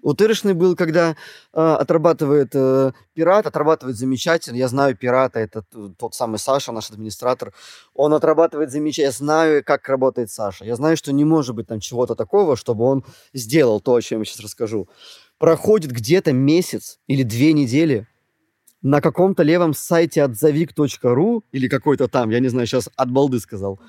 [0.00, 1.16] Утырочный был, когда
[1.52, 4.56] э, отрабатывает э, пират, отрабатывает замечательно.
[4.56, 5.64] Я знаю пирата, это
[5.98, 7.52] тот самый Саша, наш администратор.
[7.92, 9.06] Он отрабатывает замечательно.
[9.06, 10.64] Я знаю, как работает Саша.
[10.64, 14.20] Я знаю, что не может быть там чего-то такого, чтобы он сделал то, о чем
[14.20, 14.88] я сейчас расскажу.
[15.38, 18.06] Проходит где-то месяц или две недели,
[18.84, 23.80] на каком-то левом сайте отзовик.ру или какой-то там, я не знаю, сейчас от балды сказал,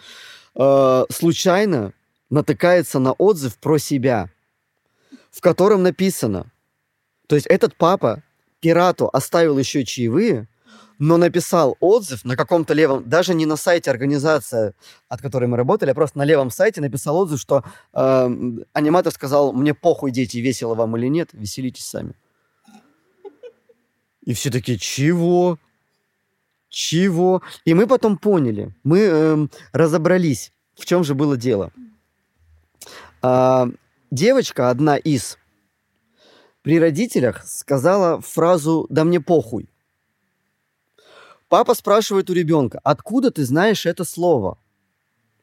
[0.56, 1.94] э, случайно
[2.30, 4.30] натыкается на отзыв про себя.
[5.32, 6.50] в котором написано,
[7.28, 8.24] то есть этот папа
[8.62, 10.48] пирату оставил еще чаевые,
[10.98, 14.74] но написал отзыв на каком-то левом, даже не на сайте организации,
[15.10, 18.30] от которой мы работали, а просто на левом сайте написал отзыв, что э,
[18.72, 22.14] аниматор сказал, мне похуй, дети, весело вам или нет, веселитесь сами.
[24.26, 25.58] И все такие, чего?
[26.70, 27.42] Чего?
[27.64, 31.72] И мы потом поняли, мы э, разобрались, в чем же было дело.
[33.22, 33.70] А,
[34.12, 35.38] девочка, одна из,
[36.64, 39.70] при родителях сказала фразу «да мне похуй».
[41.48, 44.58] Папа спрашивает у ребенка, откуда ты знаешь это слово?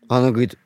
[0.09, 0.59] Она говорит,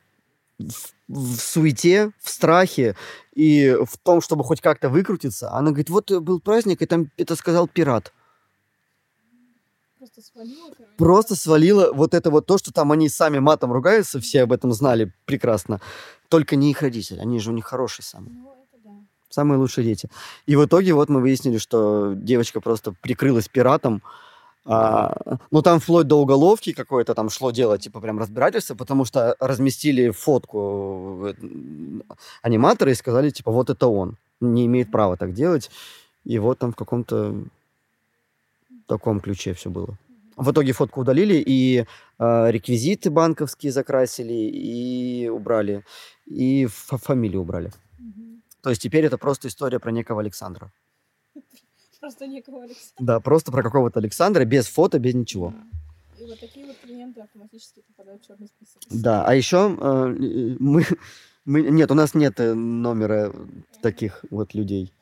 [1.08, 2.96] в суете, в страхе
[3.32, 5.50] и в том, чтобы хоть как-то выкрутиться.
[5.52, 8.12] Она говорит, вот был праздник, и там это сказал пират.
[9.98, 14.42] Просто свалила, Просто свалила вот это вот то, что там они сами матом ругаются, все
[14.42, 15.80] об этом знали прекрасно.
[16.28, 18.32] Только не их родители, они же у них хорошие самые.
[18.34, 18.90] Ну, это да.
[19.28, 20.08] Самые лучшие дети.
[20.46, 24.02] И в итоге вот мы выяснили, что девочка просто прикрылась пиратом.
[24.68, 29.36] А, ну, там вплоть до уголовки какое-то там шло дело, типа прям разбирательство, потому что
[29.38, 31.34] разместили фотку э,
[32.42, 34.16] аниматора и сказали, типа, вот это он.
[34.40, 35.70] Не имеет права так делать.
[36.24, 37.34] И вот там в каком-то
[38.86, 39.96] таком ключе все было.
[40.36, 41.86] В итоге фотку удалили, и
[42.18, 45.84] э, реквизиты банковские закрасили, и убрали,
[46.26, 47.72] и фа- фамилию убрали.
[47.98, 48.42] Мгм.
[48.62, 50.70] То есть теперь это просто история про некого Александра.
[52.06, 53.04] Просто некого Александра.
[53.04, 55.52] Да, просто про какого-то Александра, без фото, без ничего.
[56.20, 58.80] И вот такие вот клиенты автоматически попадают в черный список.
[58.90, 60.06] Да, а еще э,
[60.60, 60.84] мы,
[61.44, 61.62] мы...
[61.62, 63.32] Нет, у нас нет э, номера
[63.82, 64.92] таких вот людей,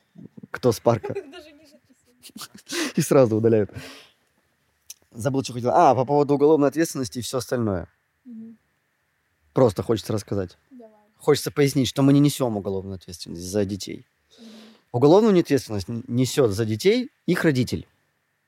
[0.50, 1.14] кто с парка.
[2.96, 3.70] И сразу удаляют.
[5.10, 5.72] Забыл, что хотел.
[5.74, 7.86] А, по поводу уголовной ответственности и все остальное.
[9.52, 10.56] Просто хочется рассказать.
[11.18, 14.06] Хочется пояснить, что мы не несем уголовную ответственность за детей.
[14.94, 17.88] Уголовную ответственность несет за детей их родитель.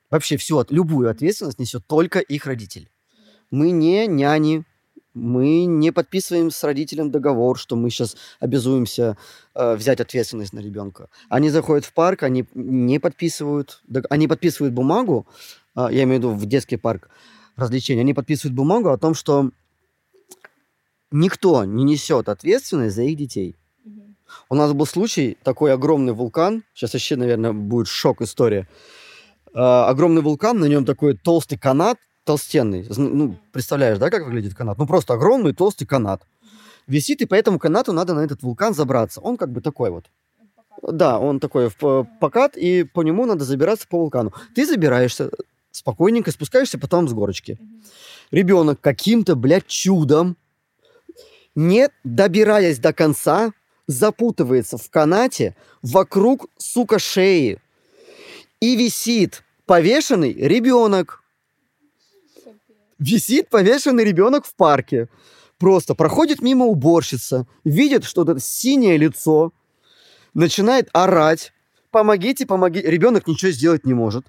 [0.09, 2.89] Вообще всю, любую ответственность несет только их родитель.
[3.51, 4.63] Мы не няни,
[5.13, 9.17] мы не подписываем с родителем договор, что мы сейчас обязуемся
[9.55, 11.09] э, взять ответственность на ребенка.
[11.27, 15.27] Они заходят в парк, они не подписывают, они подписывают бумагу,
[15.75, 17.09] а, я имею в виду в детский парк
[17.57, 19.51] развлечений, они подписывают бумагу о том, что
[21.11, 23.57] никто не несет ответственность за их детей.
[24.49, 28.67] У нас был случай, такой огромный вулкан, сейчас вообще, наверное, будет шок история.
[29.53, 32.85] А, огромный вулкан, на нем такой толстый канат, толстенный.
[32.95, 34.77] Ну, представляешь, да, как выглядит канат?
[34.77, 36.21] Ну, просто огромный толстый канат.
[36.85, 39.19] Висит, и по этому канату надо на этот вулкан забраться.
[39.21, 40.05] Он как бы такой вот.
[40.81, 44.33] Да, он такой в покат, и по нему надо забираться по вулкану.
[44.55, 45.31] Ты забираешься
[45.71, 47.57] спокойненько, спускаешься потом с горочки.
[48.31, 50.37] Ребенок каким-то, блядь, чудом,
[51.55, 53.51] не добираясь до конца,
[53.87, 57.59] запутывается в канате вокруг, сука, шеи.
[58.59, 61.23] И висит повешенный ребенок.
[62.99, 65.07] Висит повешенный ребенок в парке.
[65.57, 69.51] Просто проходит мимо уборщица, видит что-то синее лицо,
[70.33, 71.53] начинает орать.
[71.89, 72.89] Помогите, помогите.
[72.89, 74.25] Ребенок ничего сделать не может.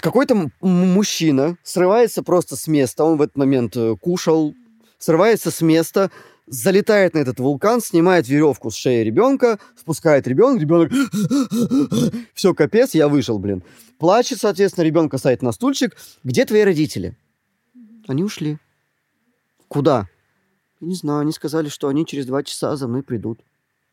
[0.00, 3.04] Какой-то мужчина срывается просто с места.
[3.04, 4.54] Он в этот момент э, кушал,
[4.98, 6.10] срывается с места,
[6.46, 10.92] залетает на этот вулкан, снимает веревку с шеи ребенка, спускает ребенка, ребенок
[12.34, 13.62] все капец, я вышел, блин.
[13.98, 15.96] Плачет, соответственно, ребенка садит на стульчик.
[16.24, 17.16] Где твои родители?
[18.08, 18.58] Они ушли.
[19.68, 20.08] Куда?
[20.80, 23.40] Не знаю, они сказали, что они через два часа за мной придут.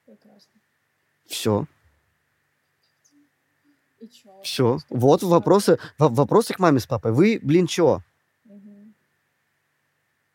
[0.06, 0.52] Прекрасно.
[1.28, 1.68] Все,
[4.44, 4.80] все.
[4.90, 7.12] Вот вопросы, во- вопросы к маме с папой.
[7.12, 8.02] Вы, блин, чё?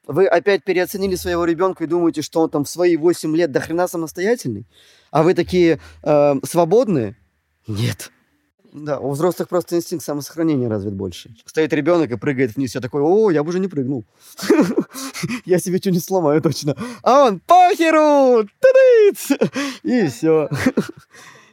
[0.07, 3.61] Вы опять переоценили своего ребенка и думаете, что он там в свои 8 лет до
[3.61, 4.67] хрена самостоятельный?
[5.11, 7.17] А вы такие э, свободные?
[7.67, 8.11] Нет.
[8.75, 11.35] Да, у взрослых просто инстинкт самосохранения развит больше.
[11.47, 12.75] Стоит ребенок и прыгает вниз.
[12.75, 14.05] Я такой, о, я бы уже не прыгнул.
[15.45, 16.77] Я себе что не сломаю точно.
[17.05, 18.49] А он, похеру!
[19.85, 20.49] И все.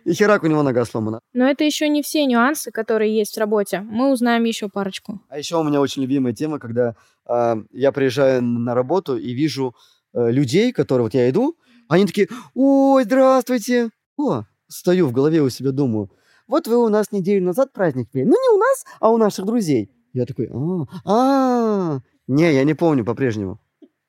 [0.06, 1.20] И херак у него нога сломана.
[1.34, 3.82] Но это еще не все нюансы, которые есть в работе.
[3.82, 5.22] Мы узнаем еще парочку.
[5.30, 9.76] А еще у меня очень любимая тема, когда а, я приезжаю на работу и вижу
[10.14, 11.56] э, людей, которые вот я иду,
[11.88, 13.90] они такие, ой, здравствуйте.
[14.18, 16.10] О, стою в голове у себя, думаю,
[16.48, 18.26] вот вы у нас неделю назад праздник пели.
[18.26, 19.92] Ну, не у нас, а у наших друзей.
[20.14, 23.60] Я такой, а, а, не, я не помню по-прежнему.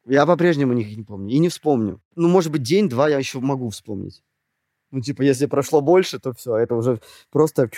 [0.06, 2.00] Я по-прежнему них не помню и не вспомню.
[2.16, 4.22] Ну, может быть, день-два я еще могу вспомнить.
[4.92, 7.00] Ну, типа, если прошло больше, то все, это уже
[7.30, 7.70] просто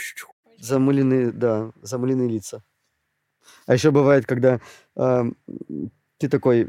[0.58, 2.62] замыленные, да, замыленные лица.
[3.66, 4.60] А еще бывает, когда
[4.96, 5.36] эм,
[6.18, 6.68] ты такой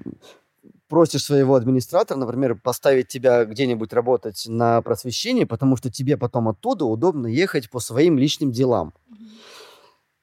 [0.88, 6.86] просишь своего администратора, например, поставить тебя где-нибудь работать на просвещении, потому что тебе потом оттуда
[6.86, 8.94] удобно ехать по своим личным делам.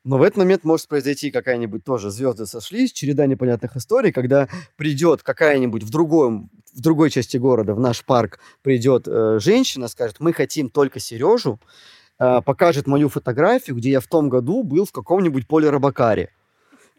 [0.05, 5.23] Но в этот момент может произойти какая-нибудь тоже звезды сошлись, череда непонятных историй, когда придет
[5.23, 10.33] какая-нибудь в другом в другой части города, в наш парк, придет э, женщина, скажет, мы
[10.33, 11.61] хотим только Сережу,
[12.19, 16.31] э, покажет мою фотографию, где я в том году был в каком-нибудь поле Рабакаре.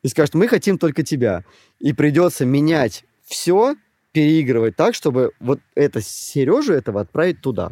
[0.03, 1.43] И скажет, мы хотим только тебя.
[1.79, 3.75] И придется менять все,
[4.11, 7.71] переигрывать так, чтобы вот это Сережу этого отправить туда.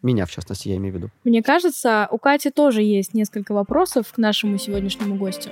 [0.00, 1.10] Меня, в частности, я имею в виду.
[1.24, 5.50] Мне кажется, у Кати тоже есть несколько вопросов к нашему сегодняшнему гостю.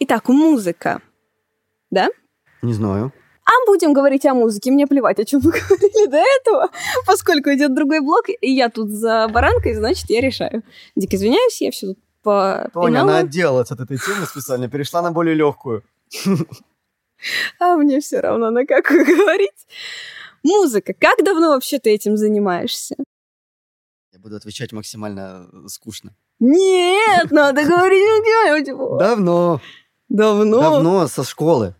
[0.00, 1.00] Итак, музыка.
[1.90, 2.10] Да?
[2.60, 3.12] Не знаю.
[3.46, 4.70] А будем говорить о музыке.
[4.70, 6.68] Мне плевать, о чем мы говорили до этого,
[7.06, 10.62] поскольку идет другой блок, и я тут за баранкой, значит, я решаю.
[10.94, 15.12] Дико извиняюсь, я все тут по Тоня, она отделалась от этой темы специально, перешла на
[15.12, 15.84] более легкую.
[17.58, 19.66] А мне все равно на какую говорить.
[20.42, 20.92] Музыка.
[20.92, 22.96] Как давно вообще ты этим занимаешься?
[24.12, 26.14] Я буду отвечать максимально э, скучно.
[26.38, 28.04] Нет, надо говорить
[28.98, 29.60] Давно.
[30.08, 30.60] Давно?
[30.60, 31.74] Давно, со школы.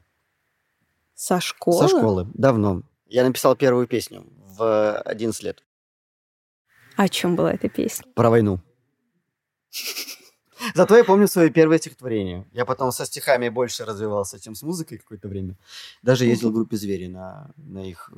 [1.15, 1.89] Со школы?
[1.89, 2.83] Со школы, давно.
[3.07, 4.25] Я написал первую песню
[4.57, 5.63] в 11 лет.
[6.97, 8.05] О чем была эта песня?
[8.15, 8.61] Про войну.
[10.75, 12.47] Зато я помню свое первое стихотворение.
[12.53, 15.57] Я потом со стихами больше развивался, чем с музыкой какое-то время.
[16.03, 18.13] Даже ездил в группе «Звери» на, на их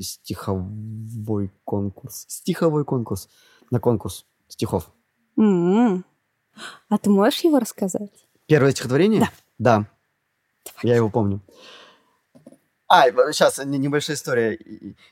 [0.00, 2.24] стиховой конкурс.
[2.28, 3.28] Стиховой конкурс.
[3.70, 4.90] На конкурс стихов.
[5.38, 6.02] Mm-hmm.
[6.88, 8.26] А ты можешь его рассказать?
[8.46, 9.20] Первое стихотворение?
[9.20, 9.30] Да.
[9.58, 9.86] Да.
[10.64, 10.80] Давай.
[10.82, 11.40] Я его помню.
[12.88, 14.58] А, сейчас небольшая история.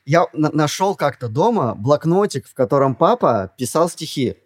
[0.05, 4.37] Я нашел как-то дома блокнотик, в котором папа писал стихи.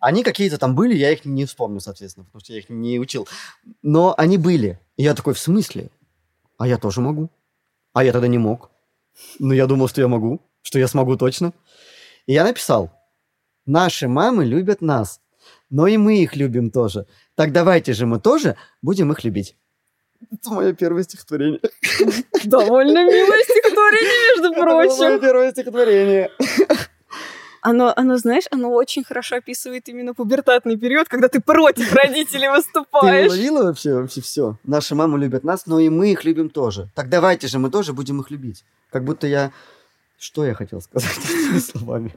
[0.00, 3.26] Они какие-то там были, я их не вспомню, соответственно, потому что я их не учил.
[3.82, 4.78] Но они были.
[4.96, 5.90] И я такой, в смысле?
[6.58, 7.30] А я тоже могу.
[7.92, 8.70] А я тогда не мог.
[9.38, 11.52] Но я думал, что я могу, что я смогу точно.
[12.26, 12.90] И я написал,
[13.66, 15.20] наши мамы любят нас,
[15.70, 17.06] но и мы их любим тоже.
[17.34, 19.56] Так давайте же мы тоже будем их любить.
[20.30, 21.60] Это мое первое стихотворение.
[22.44, 24.92] Довольно милое стихотворение, между прочим.
[24.92, 26.30] Это мое первое стихотворение.
[27.64, 33.30] Оно, оно, знаешь, оно очень хорошо описывает именно пубертатный период, когда ты против родителей выступаешь.
[33.30, 34.56] Ты уловила вообще, вообще все?
[34.64, 36.88] Наши мамы любят нас, но и мы их любим тоже.
[36.96, 38.64] Так давайте же мы тоже будем их любить.
[38.90, 39.52] Как будто я...
[40.18, 42.14] Что я хотел сказать этими словами?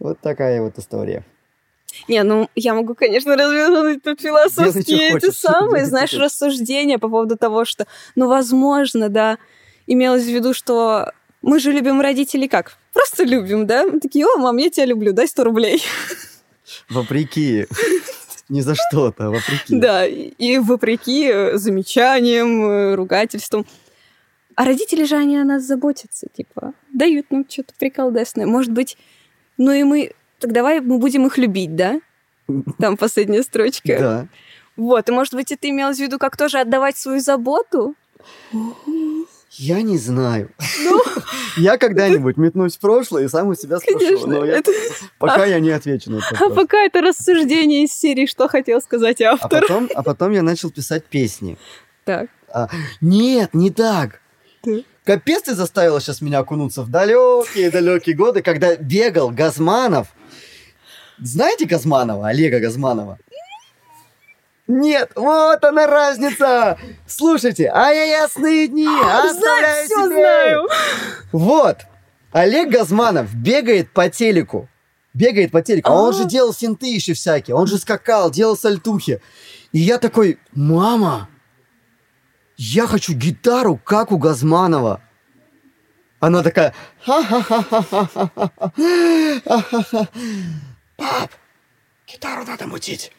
[0.00, 1.24] Вот такая вот история.
[2.08, 7.64] Не, ну я могу, конечно, развязать тут философские эти самые, знаешь, рассуждения по поводу того,
[7.64, 9.38] что, ну, возможно, да,
[9.86, 12.76] имелось в виду, что мы же любим родителей как?
[12.92, 13.84] Просто любим, да?
[13.86, 15.82] Мы такие, о, мам, я тебя люблю, дай 100 рублей.
[16.88, 17.66] Вопреки.
[18.48, 19.76] Не за что-то, а вопреки.
[19.76, 23.66] Да, и вопреки замечаниям, ругательствам.
[24.54, 28.46] А родители же они о нас заботятся, типа, дают нам что-то приколдесное.
[28.46, 28.96] Может быть,
[29.56, 30.12] ну и мы...
[30.38, 32.00] Так давай мы будем их любить, да?
[32.78, 33.98] Там последняя строчка.
[33.98, 34.26] Да.
[34.76, 37.94] Вот, и может быть, это имелось в виду, как тоже отдавать свою заботу?
[39.50, 40.50] Я не знаю.
[40.84, 41.00] Ну,
[41.56, 43.98] я когда-нибудь метнусь в прошлое и сам у себя спрошу.
[43.98, 44.72] Конечно, но я, это...
[45.18, 46.36] пока а, я не отвечу на это.
[46.38, 49.58] А пока это рассуждение из серии «Что хотел сказать автор?».
[49.58, 51.58] А потом, а потом я начал писать песни.
[52.04, 52.28] Так.
[52.48, 52.68] А,
[53.00, 54.20] нет, не так.
[54.62, 54.82] так.
[55.04, 60.08] Капец ты заставила сейчас меня окунуться в далекие-далекие годы, когда бегал Газманов.
[61.18, 63.18] Знаете Газманова, Олега Газманова?
[64.68, 66.78] Нет, вот она разница.
[67.06, 70.68] Слушайте, а я ясные дни оставляю все знаю.
[71.32, 71.78] Вот,
[72.32, 74.68] Олег Газманов бегает по телеку.
[75.14, 75.90] Бегает по телеку.
[75.90, 77.54] А он же делал финты еще всякие.
[77.54, 79.20] Он же скакал, делал сальтухи.
[79.72, 81.28] И я такой, мама,
[82.56, 85.02] я хочу гитару, как у Газманова.
[86.20, 86.72] Она такая,
[87.04, 88.30] ха-ха-ха-ха-ха-ха.
[90.96, 91.30] Пап,
[92.06, 93.12] гитару надо мутить.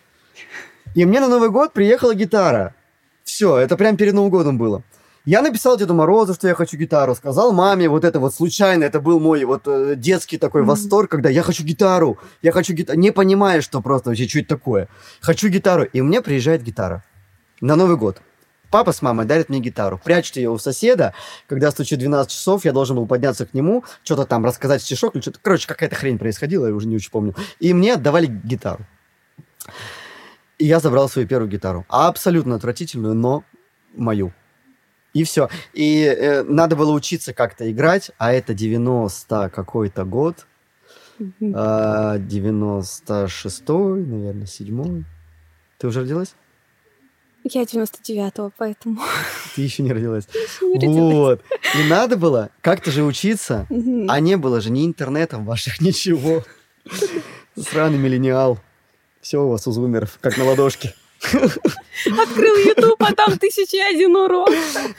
[0.95, 2.75] И мне на Новый год приехала гитара.
[3.23, 4.83] Все, это прям перед Новым годом было.
[5.25, 8.99] Я написал Деду Морозу, что я хочу гитару, сказал маме вот это вот случайно, это
[8.99, 10.65] был мой вот э, детский такой mm-hmm.
[10.65, 14.49] восторг, когда я хочу гитару, я хочу гитару, не понимая, что просто вообще, что это
[14.49, 14.89] такое.
[15.21, 17.05] Хочу гитару, и мне приезжает гитара
[17.61, 18.21] на Новый год.
[18.69, 21.13] Папа с мамой дарят мне гитару, прячут ее у соседа,
[21.47, 25.21] когда стучит 12 часов, я должен был подняться к нему, что-то там рассказать стишок или
[25.21, 27.33] что-то, короче, какая-то хрень происходила, я уже не очень помню.
[27.61, 28.85] И мне отдавали гитару.
[30.57, 31.85] И я забрал свою первую гитару.
[31.89, 33.43] Абсолютно отвратительную, но
[33.95, 34.33] мою.
[35.13, 35.49] И все.
[35.73, 40.47] И э, надо было учиться как-то играть, а это 90 какой-то год.
[41.19, 41.53] Мгм.
[41.55, 45.03] А, 96-й, наверное, 7
[45.77, 46.35] Ты уже родилась?
[47.43, 49.01] Я 99-го, поэтому
[49.55, 50.27] Ты еще не родилась.
[50.61, 51.13] не родилась.
[51.13, 51.43] Вот.
[51.77, 53.67] И надо было как-то же учиться.
[54.07, 56.43] А не было же ни интернетом ваших, ничего.
[57.55, 58.59] Сраный миллениал.
[59.23, 60.93] Все у вас у зумеров, как на ладошке.
[61.31, 64.49] Открыл YouTube, а там тысяча один урок.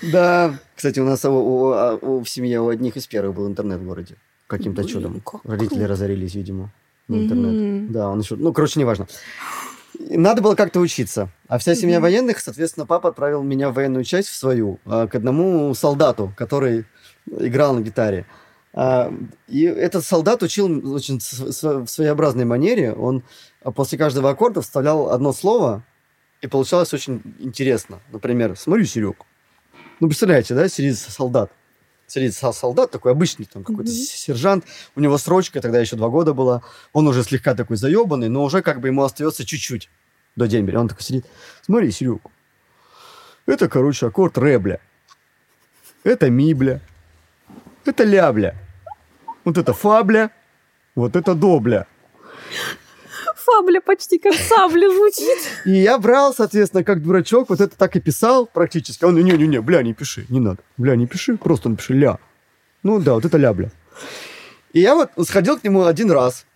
[0.00, 0.58] Да.
[0.74, 3.80] Кстати, у нас у, у- а, у- в семье у одних из первых был интернет
[3.80, 4.16] в городе.
[4.46, 5.20] Каким-то Блин, чудом.
[5.20, 5.88] как Родители круто.
[5.88, 6.70] разорились, видимо,
[7.08, 7.52] на интернет.
[7.52, 7.92] Мгм.
[7.92, 8.36] Да, он еще...
[8.36, 9.06] Ну, короче, неважно.
[9.98, 11.28] Надо было как-то учиться.
[11.48, 12.04] А вся семья Мгм.
[12.04, 16.86] военных, соответственно, папа отправил меня в военную часть, в свою, а, к одному солдату, который
[17.30, 18.24] играл на гитаре.
[18.24, 18.43] А,
[18.76, 22.92] И этот солдат учил очень в своеобразной манере.
[22.92, 23.22] Он
[23.62, 25.84] а, после каждого аккорда вставлял одно слово,
[26.40, 28.00] и получалось очень интересно.
[28.10, 29.16] Например, смотри, Серег.
[30.00, 31.52] Ну, представляете, да, сидит солдат.
[32.08, 34.64] Сидит со- солдат, такой обычный, там какой-то с- сержант.
[34.96, 36.62] У него срочка, тогда еще два года была.
[36.92, 39.88] Он уже слегка такой заебанный, но уже как бы ему остается чуть-чуть
[40.34, 40.80] до дембеля.
[40.80, 41.26] Он такой сидит.
[41.62, 42.22] Смотри, Серег.
[43.46, 44.80] Это, короче, аккорд ре, бля.
[46.02, 46.80] Это ми, бля.
[47.84, 48.54] Это ля, бля.
[49.44, 50.30] Вот это фа, бля.
[50.94, 51.86] Вот это до, бля.
[53.36, 55.38] Фабля почти как сабля звучит.
[55.66, 59.04] И я брал, соответственно, как дурачок, вот это так и писал практически.
[59.04, 60.58] Он, не-не-не, бля, не пиши, не надо.
[60.78, 62.18] Бля, не пиши, просто напиши ля.
[62.82, 63.70] Ну да, вот это ля, бля.
[64.72, 66.46] И я вот сходил к нему один раз,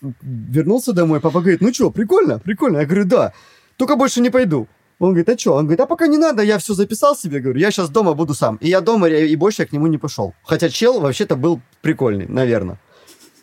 [0.00, 2.78] вернулся домой, папа говорит, ну что, прикольно, прикольно.
[2.78, 3.32] Я говорю, да,
[3.76, 4.66] только больше не пойду.
[5.02, 5.54] Он говорит, а что?
[5.54, 8.34] Он говорит, а пока не надо, я все записал себе, говорю, я сейчас дома буду
[8.34, 8.54] сам.
[8.60, 10.32] И я дома, и больше я к нему не пошел.
[10.44, 12.78] Хотя чел вообще-то был прикольный, наверное.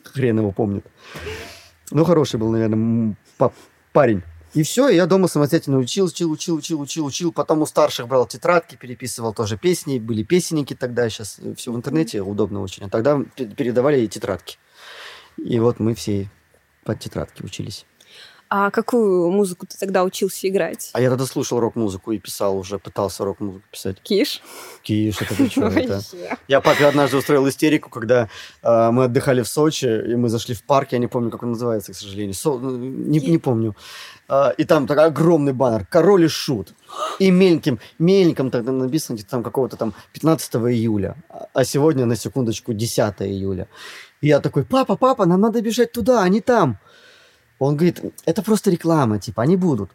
[0.05, 0.85] Хрен его помнит.
[1.91, 3.17] Ну, хороший был, наверное,
[3.91, 4.23] парень.
[4.53, 7.33] И все, я дома самостоятельно учил, учил, учил, учил, учил, учил.
[7.33, 9.99] Потом у старших брал тетрадки, переписывал тоже песни.
[9.99, 12.85] Были песенники тогда, сейчас все в интернете удобно очень.
[12.85, 14.57] А тогда пе- передавали и тетрадки.
[15.35, 16.29] И вот мы все
[16.85, 17.85] под тетрадки учились.
[18.51, 20.89] А какую музыку ты тогда учился играть?
[20.93, 24.01] А я тогда слушал рок-музыку и писал уже, пытался рок-музыку писать.
[24.01, 24.41] Киш?
[24.81, 26.01] Киш, это ты чё, это?
[26.47, 28.27] Я папе однажды устроил истерику, когда
[28.63, 31.49] э, мы отдыхали в Сочи, и мы зашли в парк, я не помню, как он
[31.51, 33.75] называется, к сожалению, Со- ну, не, не помню.
[34.27, 36.73] А, и там такой огромный баннер «Король и Шут».
[37.19, 41.15] И меленьким, меленьким тогда написано где-то там какого-то там 15 июля.
[41.29, 43.67] А- А сегодня, на секундочку, 10 июля.
[44.21, 46.77] И я такой, папа, папа, нам надо бежать туда, они там.
[47.59, 49.91] Он говорит, это просто реклама, типа, они будут.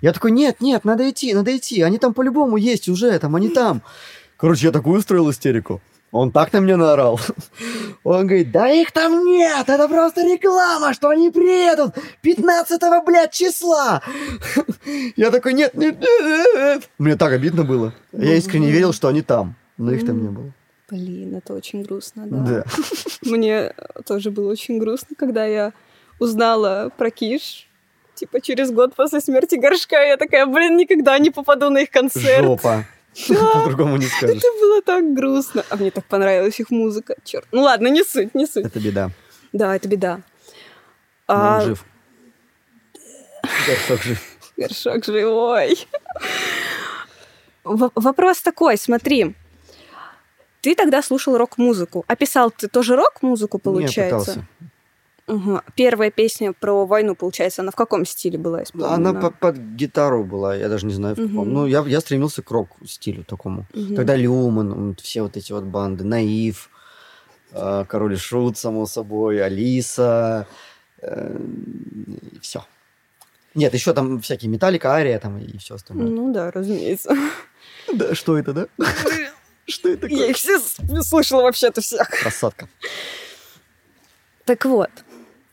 [0.00, 3.48] Я такой, нет, нет, надо идти, надо идти, они там по-любому есть уже, там, они
[3.50, 3.82] там.
[4.36, 5.80] Короче, я такую устроил истерику.
[6.10, 7.18] Он так на меня наорал.
[8.04, 14.02] Он говорит, да их там нет, это просто реклама, что они приедут 15 блядь, числа.
[15.16, 16.90] Я такой, нет, нет, нет, нет.
[16.98, 17.94] Мне так обидно было.
[18.12, 20.52] Я искренне верил, что они там, но их там не было.
[20.90, 22.44] Блин, это очень грустно, да.
[22.44, 22.64] Да.
[23.30, 23.72] Мне
[24.04, 25.72] тоже было очень грустно, когда я
[26.22, 27.68] узнала про Киш.
[28.14, 32.44] Типа через год после смерти Горшка я такая, блин, никогда не попаду на их концерт.
[32.44, 32.84] Жопа.
[33.28, 34.36] По-другому не скажешь.
[34.38, 35.64] Это было так грустно.
[35.68, 37.14] А мне так понравилась их музыка.
[37.24, 37.46] Черт.
[37.52, 38.64] Ну ладно, не суть, не суть.
[38.66, 39.10] Это беда.
[39.52, 40.20] Да, это беда.
[41.26, 41.84] А он жив.
[43.66, 44.18] Горшок жив.
[44.56, 45.86] Горшок живой.
[47.64, 49.34] В- вопрос такой, смотри.
[50.60, 52.04] Ты тогда слушал рок-музыку.
[52.06, 54.32] А писал ты тоже рок-музыку, получается?
[54.32, 54.46] пытался.
[55.32, 55.60] Мгм.
[55.76, 58.94] Первая песня про войну, получается, она в каком стиле была исполнена?
[58.94, 61.34] Она по- под гитару была, я даже не знаю в каком.
[61.46, 61.52] Мгм.
[61.54, 63.66] Ну, я, я стремился к рок-стилю такому.
[63.74, 63.96] Мгм.
[63.96, 66.68] Тогда Люман, все вот эти вот банды, Наив,
[67.52, 70.46] э, Король и Шут, само собой, Алиса,
[72.40, 72.64] все.
[73.54, 76.06] Нет, еще там всякие Металлика, Ария там и все остальное.
[76.08, 77.14] Ну да, разумеется.
[77.92, 78.66] Да, что это, да?
[79.66, 80.58] Что это Я их все
[81.02, 82.08] слышала вообще-то всех.
[82.08, 82.68] Красотка.
[84.44, 84.90] Так вот,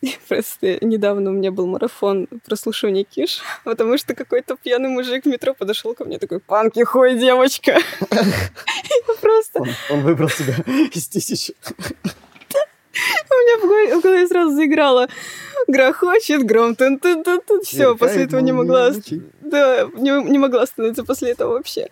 [0.27, 5.53] просто недавно у меня был марафон прослушивания Киш, потому что какой-то пьяный мужик в метро
[5.53, 7.79] подошел ко мне такой, панки хуй, девочка.
[9.21, 9.63] Просто...
[9.89, 10.55] Он, выбрал себя
[10.93, 11.53] из тысячи.
[11.61, 15.07] У меня в голове- сразу заиграла
[15.67, 18.91] грохочет гром, тун тун тун тун Все, после этого не могла...
[19.41, 21.89] Да, не, не могла остановиться после этого вообще.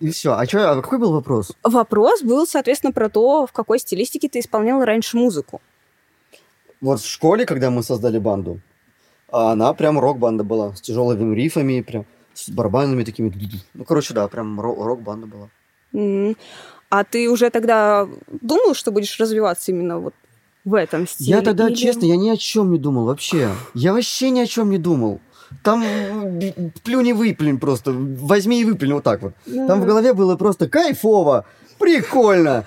[0.00, 0.32] И все.
[0.32, 1.52] А что, а какой был вопрос?
[1.62, 5.60] Вопрос был, соответственно, про то, в какой стилистике ты исполняла раньше музыку.
[6.80, 8.60] Вот в школе, когда мы создали банду,
[9.30, 12.04] а она прям рок-банда была, с тяжелыми рифами, прям
[12.34, 13.32] с барабанами такими.
[13.74, 15.48] Ну, короче, да, прям ро- рок-банда была.
[15.94, 16.36] М.
[16.90, 18.06] А ты уже тогда
[18.42, 20.14] думал, что будешь развиваться именно вот
[20.64, 21.30] в этом стиле?
[21.30, 23.50] Я тогда, Или- честно, я ни о чем не думал вообще.
[23.74, 25.20] Я вообще ни о чем не думал.
[25.62, 25.82] Там
[26.84, 27.92] плюнь и выплюнь просто.
[27.92, 29.32] Возьми и выплюнь вот так вот.
[29.44, 31.44] Там в голове было просто кайфово,
[31.78, 32.64] прикольно.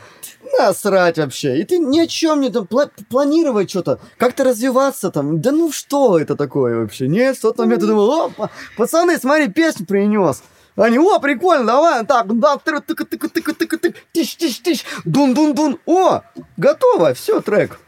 [0.57, 1.59] Насрать вообще.
[1.59, 5.41] И ты ни о чем не там пла- планировать что-то, как-то развиваться там.
[5.41, 7.07] Да ну что это такое вообще?
[7.07, 10.43] Нет, в тот момент ты думал, о, па- пацаны, смотри, песню принес.
[10.75, 14.85] Они, о, прикольно, давай, так, да, тык тык тык тык тык тык тыщ тыщ тыщ
[15.03, 16.21] дун дун дун о,
[16.57, 17.79] готово, все, трек.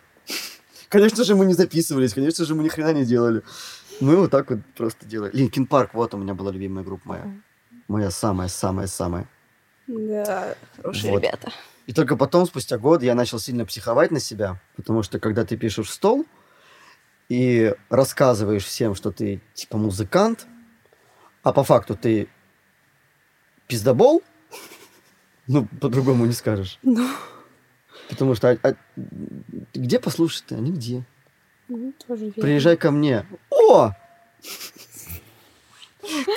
[0.90, 3.44] Конечно же, мы не записывались, конечно же, мы ни хрена не делали.
[4.02, 5.32] Мы вот так вот просто делали.
[5.34, 7.24] Linkin Park, вот у меня была любимая группа моя.
[7.88, 9.28] Моя самая-самая-самая.
[9.88, 11.20] Да, хорошие Вот.
[11.24, 11.52] ребята.
[11.92, 15.58] И только потом, спустя год, я начал сильно психовать на себя, потому что когда ты
[15.58, 16.26] пишешь в стол
[17.28, 20.48] и рассказываешь всем, что ты типа музыкант,
[21.44, 22.30] а по факту ты
[23.68, 24.24] пиздобол,
[25.48, 26.80] ну, по-другому не скажешь.
[26.82, 27.10] Ну.
[28.08, 28.76] Потому что а- а
[29.74, 30.56] где послушать-то?
[30.56, 31.04] Нигде.
[31.68, 32.42] Ну, тоже верно.
[32.42, 33.26] Приезжай ко мне.
[33.50, 33.92] О!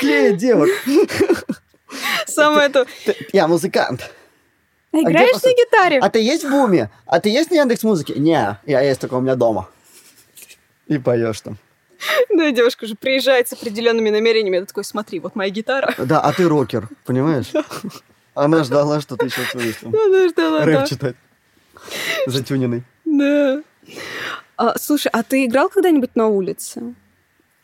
[0.00, 0.68] Клеит девок.
[2.26, 2.88] Самое то.
[3.04, 4.10] Ты- Я музыкант.
[4.98, 5.58] А играешь на послушать?
[5.58, 5.98] гитаре?
[5.98, 6.90] А ты есть в Буме?
[7.06, 8.14] А ты есть на Яндекс Музыке?
[8.14, 9.68] Не, я есть только у меня дома.
[10.86, 11.56] И поешь там.
[12.28, 14.56] Ну, и девушка же приезжает с определенными намерениями.
[14.56, 15.94] Я такой, смотри, вот моя гитара.
[15.98, 17.50] Да, а ты рокер, понимаешь?
[18.34, 20.86] Она ждала, что ты сейчас там Она ждала, рэп да.
[20.86, 21.16] читать.
[22.26, 22.82] Затюненный.
[23.04, 23.62] Да.
[24.56, 26.94] А, слушай, а ты играл когда-нибудь на улице?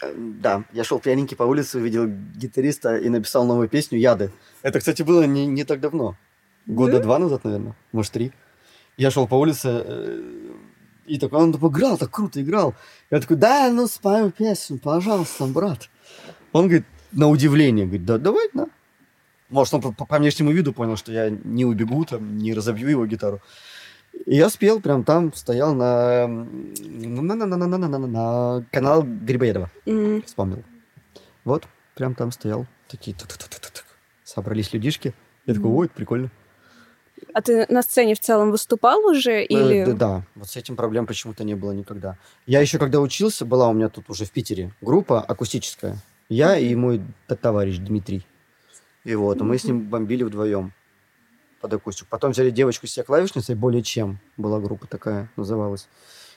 [0.03, 4.31] Э, Да, я шел пьяненький по улице, увидел гитариста и написал новую песню «Яды».
[4.63, 6.17] Это, кстати, было не, не так давно.
[6.67, 7.03] Года Да?
[7.03, 7.75] два назад, наверное.
[7.93, 8.33] Может, три.
[8.97, 10.53] Я шел по улице, э,
[11.07, 12.75] и такой, он такой, играл, так круто играл.
[13.11, 15.89] Я такой, да, ну, спою песню, пожалуйста, брат.
[16.53, 18.67] Он говорит, на удивление, говорит, да, давай, да.
[19.49, 23.07] Может, он по, по внешнему виду понял, что я не убегу, там, не разобью его
[23.07, 23.41] гитару.
[24.27, 28.65] И я спел прям там, стоял на, на, на, на, на, на, на, на, на
[28.71, 29.71] канал Грибоедова
[30.27, 30.63] вспомнил.
[31.45, 32.67] Вот, прям там стоял.
[32.89, 33.17] Такие
[34.25, 35.15] собрались людишки.
[35.47, 36.31] Я такой, ой, прикольно.
[37.35, 39.43] А ты на сцене в целом выступал уже?
[39.43, 39.85] Э, Или...
[39.85, 42.17] Да, да, вот с этим проблем почему-то не было никогда.
[42.47, 45.97] Я еще когда учился, была у меня тут уже в Питере группа акустическая.
[46.29, 48.27] Я и мой товарищ Дмитрий.
[49.05, 50.73] И вот, мы с ним бомбили вдвоем
[51.61, 52.09] под акустику.
[52.11, 55.89] Потом взяли девочку с клавишницей, более чем была группа такая, называлась.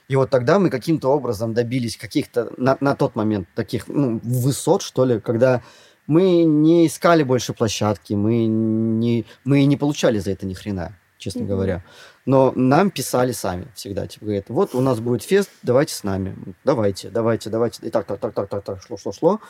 [0.08, 4.82] И вот тогда мы каким-то образом добились каких-то на, на тот момент таких ну, высот,
[4.82, 5.62] что ли, когда
[6.06, 11.40] мы не искали больше площадки, мы не, мы не получали за это ни хрена, честно
[11.42, 11.48] Мгм.
[11.48, 11.84] говоря.
[12.26, 16.34] Но нам писали сами всегда, типа, говорят, вот у нас будет фест, давайте с нами.
[16.64, 17.86] Давайте, давайте, давайте.
[17.86, 19.40] И так, так, так, так, так, так, шло, шло, шло.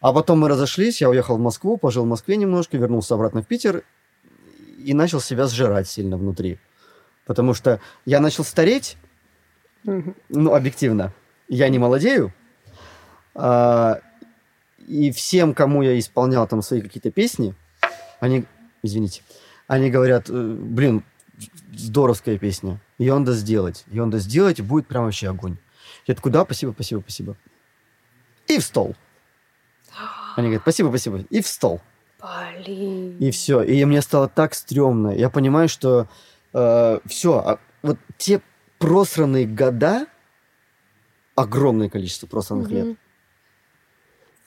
[0.00, 3.46] А потом мы разошлись, я уехал в Москву, пожил в Москве немножко, вернулся обратно в
[3.46, 3.84] Питер
[4.84, 6.58] и начал себя сжирать сильно внутри.
[7.24, 8.96] Потому что я начал стареть,
[9.84, 10.14] Мгм.
[10.28, 11.12] ну, объективно.
[11.48, 12.32] Я не молодею.
[13.34, 14.00] А,
[14.86, 17.54] и всем, кому я исполнял там свои какие-то песни,
[18.20, 18.44] они,
[18.82, 19.22] извините,
[19.66, 21.04] они говорят, «Э, блин,
[21.72, 22.80] здоровская песня.
[22.98, 23.84] Ее надо сделать.
[23.88, 25.56] Ее надо сделать, и будет прям вообще огонь.
[26.06, 27.36] Я такой, да, спасибо, спасибо, спасибо.
[28.46, 28.94] И в стол.
[30.36, 31.24] Они говорят, спасибо, спасибо.
[31.30, 31.80] И в стол.
[32.64, 33.18] Блин.
[33.18, 33.62] И все.
[33.62, 35.08] И мне стало так стрёмно.
[35.08, 36.08] Я понимаю, что
[36.52, 38.40] все, вот те
[38.78, 40.06] просранные года,
[41.34, 42.96] огромное количество просранных лет.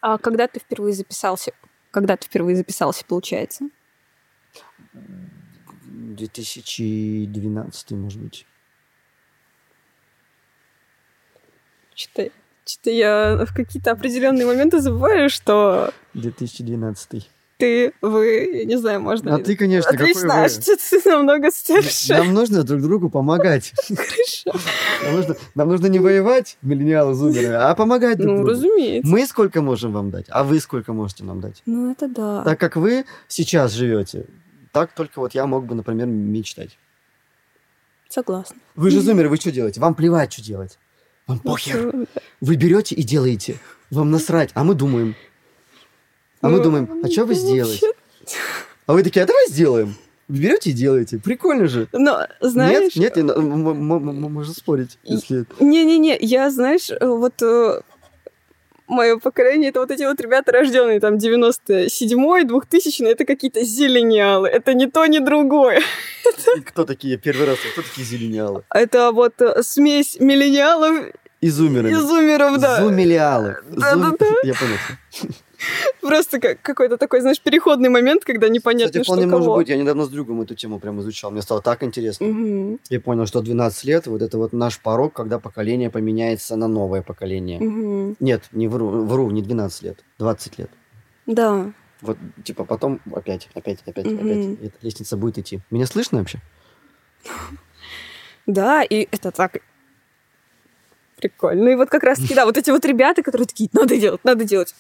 [0.07, 1.51] А когда ты впервые записался?
[1.89, 3.69] Когда ты впервые записался, получается?
[4.93, 8.45] 2012, может быть.
[11.95, 12.29] Что-то,
[12.67, 17.27] что я в какие-то определенные моменты забываю, что 2012.
[17.57, 18.25] Ты, вы,
[18.59, 20.49] я не знаю, можно А ты, конечно, какой Отлично, вы.
[20.49, 22.13] что ты намного старше.
[22.13, 23.73] Нам нужно друг другу помогать.
[23.87, 24.59] Хорошо.
[25.03, 28.49] Нам нужно, нам нужно не воевать, миллениалы, зумеры, а помогать друг Ну, другу.
[28.51, 29.09] разумеется.
[29.09, 31.61] Мы сколько можем вам дать, а вы сколько можете нам дать.
[31.65, 32.43] Ну, это да.
[32.43, 34.25] Так как вы сейчас живете,
[34.71, 36.77] так только вот я мог бы, например, мечтать.
[38.09, 38.57] Согласна.
[38.75, 39.79] Вы же зумеры, вы что делаете?
[39.81, 40.77] Вам плевать, что делать.
[41.27, 41.91] Вам похер.
[41.93, 42.05] Ну,
[42.39, 43.57] Вы берете и делаете.
[43.89, 44.51] Вам насрать.
[44.53, 45.15] А мы думаем.
[46.41, 47.91] А мы Ну, думаем, а что вы ну, сделаете?
[48.85, 49.95] А вы такие, а давай сделаем.
[50.27, 51.19] Берете и делаете.
[51.23, 51.87] Прикольно же.
[51.91, 52.95] Но, знаешь...
[52.95, 55.45] Нет, нет, можно спорить, если...
[55.59, 57.41] Не-не-не, я, знаешь, э, вот
[58.87, 64.47] мое поколение, это вот эти вот ребята, рожденные там 97-й, 2000 это какие-то зелениалы.
[64.47, 65.81] Это не то, ни другое.
[66.57, 68.63] И Кто такие, первый раз, кто такие зелениалы?
[68.73, 71.11] Это вот э, смесь миллениалов
[71.41, 71.91] И зумеры.
[71.91, 72.81] и зумеров, да.
[72.81, 73.57] Зумелиалы.
[73.69, 74.25] Да-да-да.
[74.43, 75.35] Я понял.
[76.01, 79.55] Просто как какой-то такой, знаешь, переходный момент, когда непонятно, Кстати, что вполне может кого.
[79.57, 79.69] быть.
[79.69, 81.31] Я недавно с другом эту тему прям изучал.
[81.31, 82.27] Мне стало так интересно.
[82.27, 86.67] Мгм, Я понял, что 12 лет вот это вот наш порог, когда поколение поменяется на
[86.67, 87.59] новое поколение.
[87.59, 88.15] мгм.
[88.19, 90.69] Нет, не вру, вру, не 12 лет, 20 лет.
[91.25, 91.71] Да.
[92.01, 94.17] Вот, типа, потом опять, опять, опять, Мгм.
[94.25, 94.59] опять.
[94.61, 95.59] Эта лестница будет идти.
[95.71, 96.39] Меня слышно вообще?
[98.45, 99.57] Да, и это так
[101.17, 101.69] прикольно.
[101.69, 104.75] И вот как раз-таки, да, вот эти вот ребята, которые такие, надо делать, надо делать.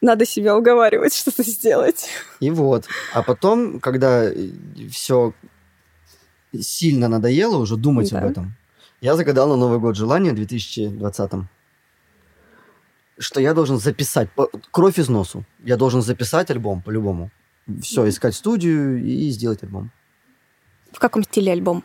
[0.00, 2.08] Надо себя уговаривать что-то сделать.
[2.40, 2.86] И вот.
[3.14, 4.30] А потом, когда
[4.90, 5.32] все
[6.58, 8.18] сильно надоело уже думать Да.
[8.20, 8.54] об этом,
[9.00, 11.32] я загадал на Новый год желание в 2020
[13.18, 14.28] что я должен записать,
[14.70, 17.30] кровь из носу, я должен записать альбом по-любому.
[17.80, 19.90] Все, искать студию и сделать альбом.
[20.92, 21.82] В каком стиле альбом?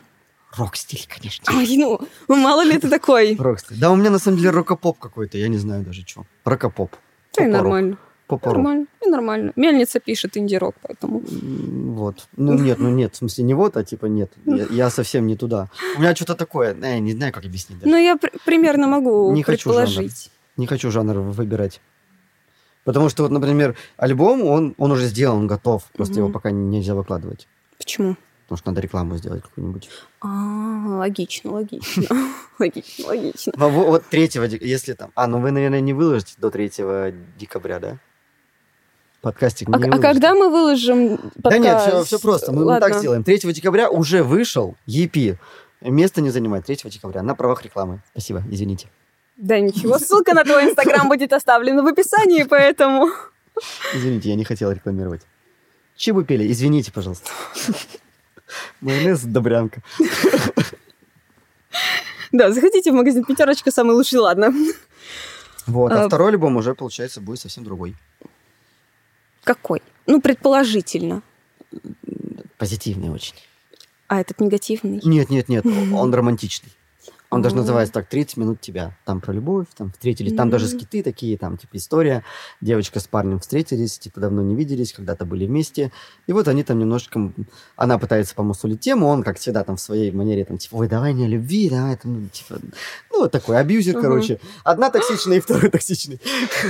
[0.56, 1.44] Рок-стиль, конечно.
[1.48, 1.98] Ай, ну,
[2.28, 3.34] мало ли ты такой.
[3.36, 3.78] Рок-стиль.
[3.78, 6.26] Да, у меня на самом деле рокопоп какой-то, я не знаю даже что.
[6.44, 6.94] Рокопоп.
[7.36, 7.52] Да и Попа-рок.
[7.62, 7.98] нормально.
[8.26, 8.56] Попа-рок.
[8.56, 9.52] Нормально, и нормально.
[9.56, 11.20] Мельница пишет инди-рок, поэтому...
[11.20, 12.26] Вот.
[12.36, 14.32] Ну нет, ну нет, в смысле не вот, а типа нет.
[14.46, 15.68] Я, я совсем не туда.
[15.96, 17.90] У меня что-то такое, э, не знаю, как объяснить даже.
[17.90, 19.86] Ну, я пр- примерно могу Не хочу жанра.
[19.86, 20.30] предположить.
[20.56, 21.80] Не хочу жанр выбирать.
[22.84, 25.84] Потому что вот, например, альбом, он, он уже сделан, он готов.
[25.94, 26.22] Просто Мгм.
[26.24, 27.46] его пока нельзя выкладывать.
[27.78, 28.16] Почему?
[28.52, 29.88] Потому что надо рекламу сделать какую-нибудь.
[30.20, 32.04] А, логично, логично.
[32.58, 33.52] Логично, логично.
[33.56, 35.10] Во- во- Вот 3 декабря, если там...
[35.14, 36.70] А, ну вы, наверное, не выложите до 3
[37.38, 37.98] декабря, да?
[39.22, 40.02] Подкастик А, не а выложите.
[40.02, 42.06] когда мы выложим Да нет, все, подкаст?
[42.08, 42.52] все просто.
[42.52, 43.24] Мы, мы так сделаем.
[43.24, 45.38] 3 декабря уже вышел EP.
[45.80, 48.02] Место не занимает 3 декабря на правах рекламы.
[48.10, 48.88] Спасибо, извините.
[49.38, 53.08] Да ничего, ссылка на твой инстаграм будет оставлена в описании, поэтому...
[53.94, 55.22] Извините, я не хотел рекламировать.
[55.96, 57.30] Чебу пели, извините, пожалуйста.
[58.80, 59.82] Майонез добрянка.
[62.32, 64.54] Да, заходите в магазин «Пятерочка», самый лучший, ладно.
[65.66, 67.94] Вот, а А, второй альбом уже, получается, будет совсем другой.
[69.44, 69.82] Какой?
[70.06, 71.22] Ну, предположительно.
[72.58, 73.34] Позитивный очень.
[74.08, 75.00] А этот негативный?
[75.04, 76.72] Нет, нет, нет, он романтичный.
[77.32, 78.94] Он даже называется так «30 минут тебя».
[79.06, 80.36] Там про любовь, там встретились.
[80.36, 82.24] Там даже скиты такие, там типа история.
[82.60, 85.92] Девочка с парнем встретились, типа давно не виделись, когда-то были вместе.
[86.26, 87.32] И вот они там немножечко...
[87.76, 91.14] Она пытается помусолить тему, он, как всегда, там в своей манере, там типа «Ой, давай
[91.14, 92.58] не о любви, давай там, ну, типа...»
[93.10, 94.38] Ну, вот такой абьюзер, короче.
[94.62, 96.20] Одна токсичная и второй токсичный.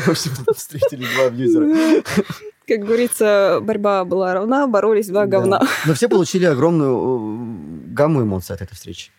[0.05, 1.67] В общем, встретились два абьюзера.
[2.69, 5.27] Как говорится, борьба была равна, боролись два Да.
[5.27, 5.63] говна.
[5.87, 9.11] Но все получили огромную э, гамму эмоций от этой встречи.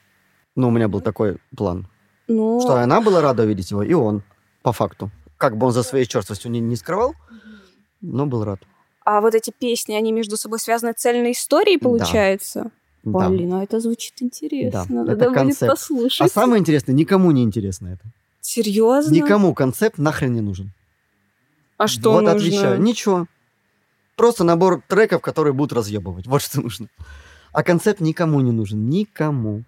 [0.55, 1.87] Ну, у меня был такой план.
[2.27, 4.23] Ну, Что она была рада увидеть его, и он,
[4.61, 5.11] по факту.
[5.37, 7.15] Как бы он за своей черствостью не, не скрывал,
[8.01, 8.59] но был рад.
[9.05, 11.83] а вот эти песни, они между собой связаны цельной историей, Да.
[11.83, 12.71] получается?
[13.03, 13.27] Да.
[13.29, 14.85] Блин, а это звучит интересно.
[14.87, 15.69] Да, Надо это будет концепт.
[15.71, 16.21] послушать.
[16.21, 18.05] А самое интересное, никому не интересно это.
[18.39, 19.11] Серьезно?
[19.13, 20.71] Никому концепт нахрен не нужен.
[21.77, 22.37] А что вот нужно?
[22.37, 22.81] отвечаю.
[22.81, 23.25] Ничего.
[24.15, 26.27] Просто набор треков, которые будут разъебывать.
[26.27, 26.87] Вот что нужно.
[27.51, 28.87] А концепт никому не нужен.
[28.89, 29.63] Никому.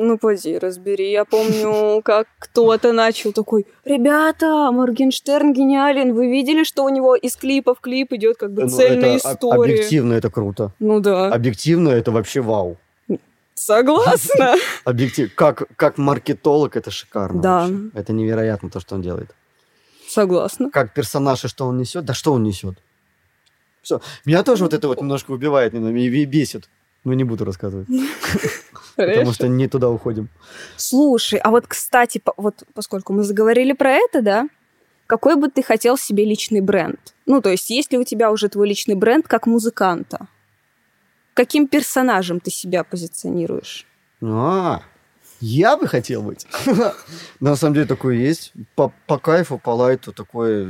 [0.00, 1.10] Ну, поди, разбери.
[1.10, 6.14] Я помню, как кто-то начал такой, ребята, Моргенштерн гениален.
[6.14, 9.32] Вы видели, что у него из клипа в клип идет как бы Ну, цельная это
[9.34, 9.74] история?
[9.74, 10.72] Объективно это круто.
[10.78, 12.76] Ну да, Объективно это вообще вау.
[13.54, 14.54] согласна.
[14.84, 15.34] Объектив.
[15.34, 17.42] Как, как маркетолог это шикарно.
[17.42, 17.66] Да.
[17.66, 17.90] вообще.
[17.92, 19.34] Это невероятно то, что он делает.
[20.06, 20.70] Согласна.
[20.70, 22.04] Как персонаж и что он несет.
[22.04, 22.78] Да что он несет?
[23.82, 24.00] Все.
[24.24, 25.74] Меня тоже вот это вот немножко убивает,
[26.22, 26.68] и бесит.
[27.04, 27.88] Но не буду рассказывать,
[29.06, 30.28] потому что не туда уходим.
[30.76, 34.48] Слушай, а вот, кстати, вот поскольку мы заговорили про это, да,
[35.06, 37.14] какой бы ты хотел себе личный бренд?
[37.26, 40.26] Ну, то есть, есть ли у тебя уже твой личный бренд как музыканта?
[41.34, 43.86] Каким персонажем ты себя позиционируешь?
[44.20, 44.82] А,
[45.40, 46.46] я бы хотел быть.
[47.40, 48.52] На самом деле такое есть.
[48.74, 50.66] По, по кайфу, по лайту, такое...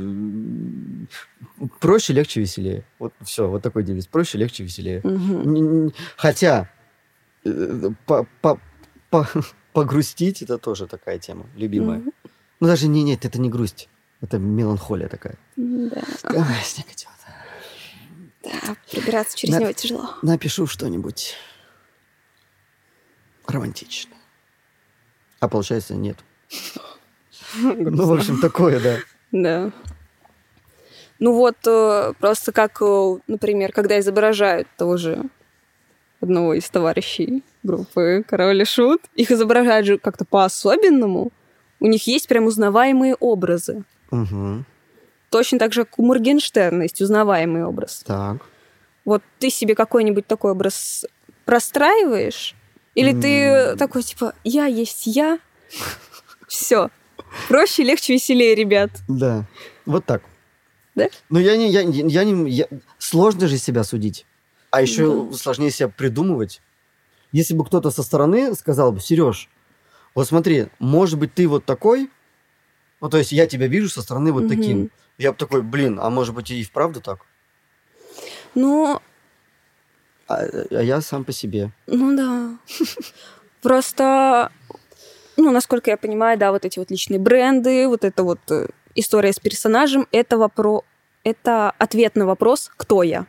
[1.79, 2.83] Проще, легче, веселее.
[2.99, 4.05] Вот все, вот такой девиз.
[4.07, 5.01] Проще, легче, веселее.
[5.03, 6.69] Н- Хотя
[8.05, 8.59] по- по-
[9.09, 9.27] по-
[9.73, 11.99] погрустить это тоже такая тема, любимая.
[11.99, 12.11] Мгм.
[12.59, 13.89] Ну даже не, нет, это не грусть.
[14.21, 15.37] Это меланхолия такая.
[15.55, 16.01] Да.
[16.23, 17.07] Ай, снег идет.
[18.43, 19.59] Да, прибираться через Да.
[19.61, 20.13] него тяжело.
[20.21, 21.35] Напишу что-нибудь
[23.47, 24.17] романтичное.
[25.39, 26.17] А получается нет.
[27.55, 28.97] Ну, в общем, такое, да.
[29.31, 29.71] Да.
[31.17, 35.23] Ну вот, э, просто как, э, например, когда изображают того же
[36.21, 41.31] одного из товарищей группы Король и Шут, их изображают же как-то по-особенному.
[41.79, 43.83] У них есть прям узнаваемые образы.
[44.11, 44.65] Мгм.
[45.29, 48.03] Точно так же, как у Моргенштерна есть узнаваемый образ.
[48.05, 48.37] Так.
[49.05, 51.05] Вот ты себе какой-нибудь такой образ
[51.45, 52.55] простраиваешь?
[52.95, 53.77] Или ты М.
[53.77, 55.39] такой, типа, я есть я?
[56.47, 56.89] Все.
[57.47, 58.89] Проще, легче, веселее, ребят.
[59.07, 59.45] Да.
[59.85, 60.23] Вот так.
[60.95, 61.07] Да?
[61.29, 62.67] Ну, я не, я, я не, я-
[62.97, 64.25] сложно же себя судить.
[64.71, 65.37] А еще Да.
[65.37, 66.61] сложнее себя придумывать.
[67.31, 69.49] Если бы кто-то со стороны сказал бы, Сереж,
[70.15, 72.09] вот смотри, может быть, ты вот такой,
[73.01, 74.49] ну, то есть я тебя вижу со стороны вот Мгм.
[74.49, 74.91] таким.
[75.17, 77.19] Я бы такой, блин, а может быть и вправду так?
[78.55, 78.99] Ну,
[80.27, 81.71] А, а я сам по себе.
[81.87, 82.57] Ну да.
[83.61, 84.51] Просто,
[85.37, 89.33] ну, насколько я понимаю, да, вот эти вот личные бренды, вот эта вот э, история
[89.33, 90.83] с персонажем, это вопрос,
[91.23, 93.25] это ответ на вопрос, кто я.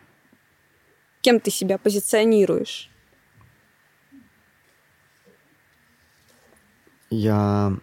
[1.23, 2.91] Кем ты себя позиционируешь?
[7.11, 7.77] Я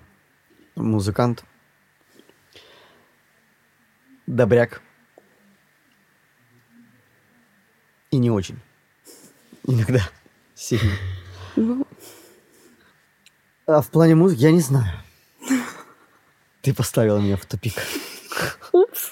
[0.75, 1.43] музыкант,
[4.25, 4.81] добряк
[8.09, 8.59] и не очень.
[9.65, 10.01] Иногда
[10.55, 10.93] сильно.
[11.57, 11.85] Ну,
[13.65, 14.97] А в плане музыки я не знаю.
[16.61, 17.73] Ты поставила меня в тупик.
[18.71, 19.11] упс.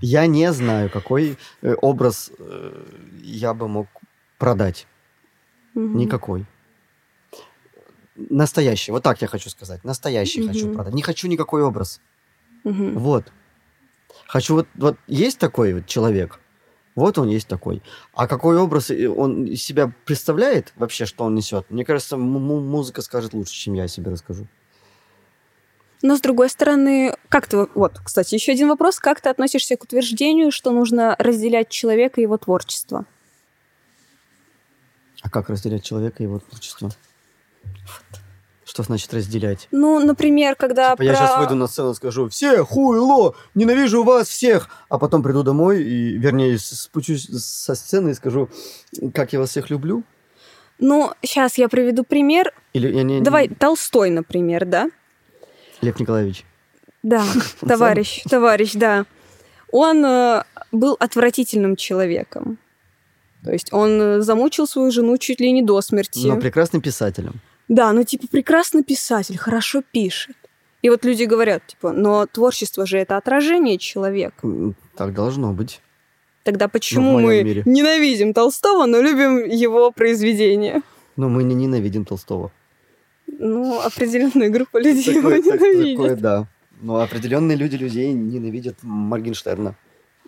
[0.00, 2.84] Я не знаю, какой э, образ э,
[3.22, 3.86] я бы мог
[4.38, 4.86] продать.
[5.74, 5.96] Мгм.
[5.98, 6.46] Никакой.
[8.16, 8.92] Настоящий.
[8.92, 9.84] Вот так я хочу сказать.
[9.84, 10.74] Настоящий хочу Мгм.
[10.74, 10.94] продать.
[10.94, 12.00] Не хочу никакой образ.
[12.64, 12.98] Мгм.
[12.98, 13.32] Вот.
[14.26, 16.40] Хочу вот, вот есть такой вот человек,
[16.94, 17.82] вот он есть такой.
[18.12, 21.70] А какой образ э, он из себя представляет вообще, что он несет?
[21.70, 24.46] Мне кажется, му- му- музыка скажет лучше, чем я себе расскажу.
[26.02, 29.84] Но с другой стороны, как ты, вот, кстати, еще один вопрос, как ты относишься к
[29.84, 33.04] утверждению, что нужно разделять человека и его творчество?
[35.22, 36.90] А как разделять человека и его творчество?
[38.64, 39.66] Что значит разделять?
[39.72, 44.28] Ну, например, когда Типа я сейчас выйду на сцену и скажу, все, хуйло, ненавижу вас
[44.28, 48.48] всех, а потом приду домой и, вернее, спущусь со сцены и скажу,
[49.12, 50.04] как я вас всех люблю.
[50.78, 52.54] Ну, сейчас я приведу пример.
[52.72, 53.20] Или я не...
[53.20, 54.88] Давай, Толстой, например, да?
[55.82, 56.44] Лев Николаевич.
[57.02, 57.24] Да,
[57.60, 59.06] товарищ, товарищ, да.
[59.72, 62.58] Он э, был отвратительным человеком.
[63.44, 66.26] То есть он э, замучил свою жену чуть ли не до смерти.
[66.26, 67.40] Но прекрасным писателем.
[67.68, 70.36] Да, ну типа прекрасный писатель, хорошо пишет.
[70.82, 74.48] И вот люди говорят, типа, но творчество же это отражение человека.
[74.96, 75.80] Так должно быть.
[76.42, 77.62] Тогда почему моем мы мире.
[77.66, 80.82] ненавидим Толстого, но любим его произведения?
[81.16, 82.50] Но мы не ненавидим Толстого.
[83.38, 85.96] Ну, определенная группа людей его Такое- так- ненавидит.
[85.96, 86.46] такое, да.
[86.80, 89.74] Но определенные люди людей ненавидят Моргенштерна.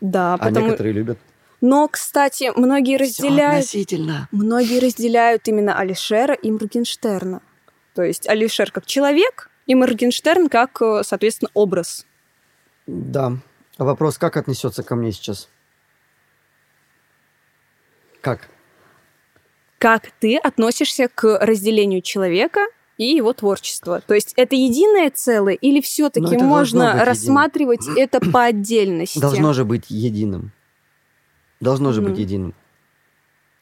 [0.01, 0.67] Да, А потому...
[0.67, 1.19] некоторые любят.
[1.61, 3.65] Но, кстати, многие разделяют...
[3.65, 4.29] относительно.
[4.33, 7.41] Многие разделяют именно Алишера и Моргенштерна.
[7.95, 12.05] То есть Алишер как человек и Моргенштерн как, э, соответственно, образ.
[12.87, 13.33] Да.
[13.79, 15.49] А вопрос, как отнесется ко мне сейчас?
[18.21, 18.49] Как?
[19.79, 22.61] Как ты относишься к разделению человека
[22.99, 24.03] и его творчества?
[24.07, 27.07] То есть это единое целое или Ну, все-таки можно быть единым.
[27.07, 29.19] рассматривать это по отдельности?
[29.19, 30.53] Должно же быть единым.
[31.61, 32.21] Должно же быть Мгм.
[32.21, 32.55] единым.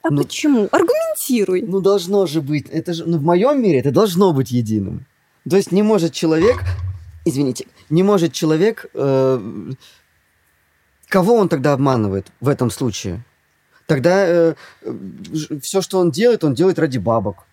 [0.02, 0.68] А ну- почему?
[0.72, 1.62] Аргументируй.
[1.62, 2.66] Ну, должно же быть.
[2.70, 5.06] Это же, ну, в моем мире это должно быть единым.
[5.48, 6.56] То есть не может человек,
[7.26, 9.72] извините, не может человек, э,
[11.08, 13.22] кого он тогда обманывает в этом случае?
[13.86, 14.54] Тогда
[15.62, 17.46] все, что он делает, он делает ради бабок.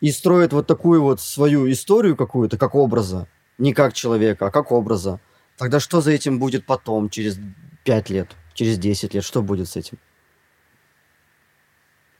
[0.00, 3.28] И строит вот такую вот свою историю какую-то, как образа.
[3.58, 5.20] Не как человека, а как образа.
[5.56, 7.38] Тогда что за этим будет потом, через
[7.84, 9.24] 5 лет, через 10 лет?
[9.24, 9.98] Что будет с этим?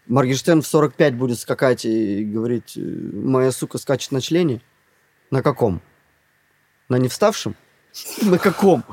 [0.07, 4.63] Моргенштерн в 45 будет скакать и говорить, э, моя сука скачет на члене?
[5.31, 5.83] На каком?
[6.89, 7.57] На не вставшем?
[8.23, 8.85] На каком?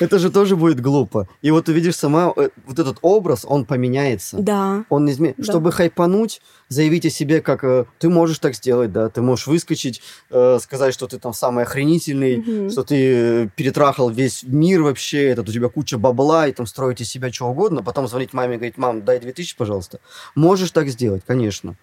[0.00, 1.28] Это же тоже будет глупо.
[1.42, 4.38] И вот ты видишь сама, э, вот этот образ, он поменяется.
[4.38, 4.84] Да.
[4.88, 5.34] Он изме...
[5.36, 5.44] Да.
[5.44, 10.02] Чтобы хайпануть, заявить о себе, как э, ты можешь так сделать, да, ты можешь выскочить,
[10.30, 12.70] э, сказать, что ты там самый охренительный, Мгм.
[12.70, 17.08] что ты перетрахал весь мир вообще, этот у тебя куча бабла, и там строить из
[17.08, 20.00] себя что угодно, потом звонить маме и говорить, мам, дай 2000, пожалуйста.
[20.34, 21.76] Можешь так сделать, конечно.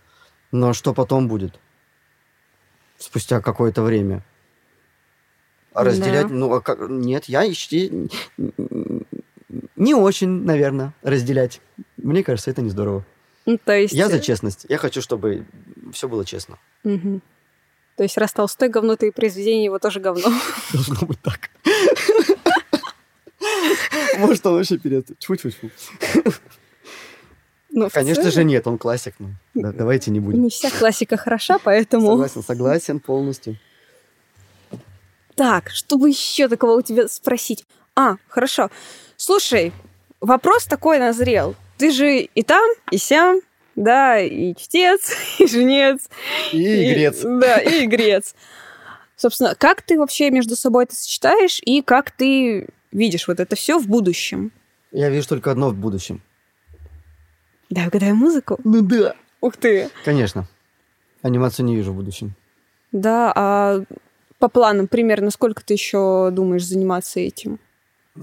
[0.51, 1.59] Но что потом будет?
[2.97, 4.23] Спустя какое-то время.
[5.80, 5.89] А Да.
[5.91, 8.11] разделять, ну, а как- нет, я ищи-
[9.75, 11.61] не очень, наверное, разделять.
[11.97, 13.05] Мне кажется, это не здорово.
[13.45, 13.93] Ну, то есть...
[13.93, 14.65] Я за э, честность.
[14.69, 15.45] Я хочу, чтобы
[15.93, 16.57] все было честно.
[16.84, 17.21] мгм.
[17.95, 20.32] То есть раз Толстой говно, то и произведение его тоже говно.
[20.73, 21.49] Должно быть так.
[24.17, 25.17] Может, он вообще перед...
[25.19, 25.69] Тьфу-тьфу-тьфу.
[27.71, 29.15] Ну, Конечно же нет, он классик.
[29.19, 30.41] Ну, да, давайте не будем.
[30.41, 32.07] Не вся классика хороша, поэтому...
[32.11, 33.57] Согласен, согласен полностью.
[35.39, 37.63] Так, чтобы еще такого у тебя спросить.
[37.95, 38.69] А, хорошо.
[39.15, 39.71] Слушай,
[40.19, 41.55] вопрос такой назрел.
[41.77, 43.39] Ты же и там, и сям,
[43.77, 46.09] да, и чтец, и жнец.
[46.51, 47.21] И игрец.
[47.23, 48.35] Да, и игрец.
[49.15, 53.79] Собственно, как ты вообще между собой это сочетаешь, и как ты видишь вот это все
[53.79, 54.51] в будущем?
[54.91, 56.21] Я вижу только одно в будущем.
[57.69, 58.59] Да, угадай музыку.
[58.65, 59.15] Ну да.
[59.39, 59.89] Ух ты.
[60.03, 60.49] Конечно.
[61.21, 62.35] Анимацию не вижу в будущем.
[62.91, 63.83] Да, а
[64.39, 67.59] по планам примерно сколько ты еще думаешь заниматься этим?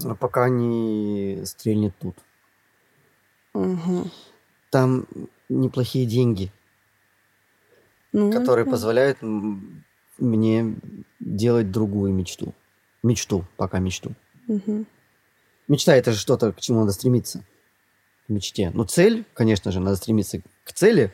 [0.03, 2.17] А Пока не стрельнет тут.
[3.53, 4.11] Мгм.
[4.69, 5.07] Там
[5.49, 6.51] неплохие деньги,
[8.11, 8.71] Ну, которые да.
[8.71, 9.19] позволяют
[10.17, 10.75] мне
[11.19, 12.53] делать другую мечту.
[13.03, 14.11] Мечту, пока мечту.
[14.47, 14.85] Мгм.
[15.67, 17.43] Мечта это же что-то, к чему надо стремиться.
[18.25, 18.71] К мечте.
[18.73, 21.11] Ну, цель, конечно же, надо стремиться к цели,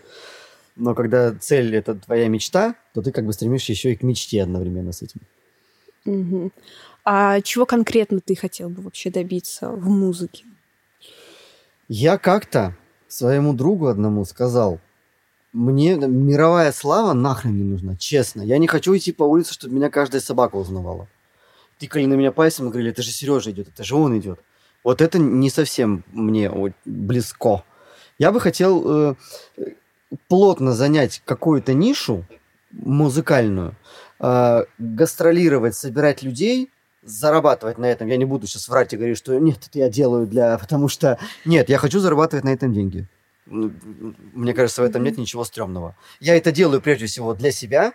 [0.76, 4.42] но когда цель это твоя мечта, то ты как бы стремишься еще и к мечте
[4.42, 5.22] одновременно с этим.
[6.06, 6.52] Мгм.
[7.06, 10.46] А чего конкретно ты хотел бы вообще добиться в музыке?
[11.88, 12.76] Я как-то
[13.08, 14.80] своему другу одному сказал,
[15.52, 18.42] мне мировая слава нахрен не нужна, честно.
[18.42, 21.08] Я не хочу идти по улице, чтобы меня каждая собака узнавала.
[21.78, 24.40] Тыкали на меня пальцем и говорили, это же Сережа идет, это же он идет.
[24.84, 26.52] Вот это не совсем мне
[26.86, 27.64] близко.
[28.18, 29.16] Я бы хотел э,
[30.28, 32.26] плотно занять какую-то нишу
[32.72, 33.76] музыкальную,
[34.20, 36.72] э, гастролировать, собирать людей,
[37.04, 38.08] зарабатывать на этом.
[38.08, 40.58] Я не буду сейчас врать и говорить, что нет, это я делаю для...
[40.62, 43.08] Потому что нет, я хочу зарабатывать на этом деньги.
[43.46, 43.74] Ну,
[44.34, 45.96] Мне кажется, в этом нет ничего стрёмного.
[46.22, 47.92] Я это делаю прежде всего для себя,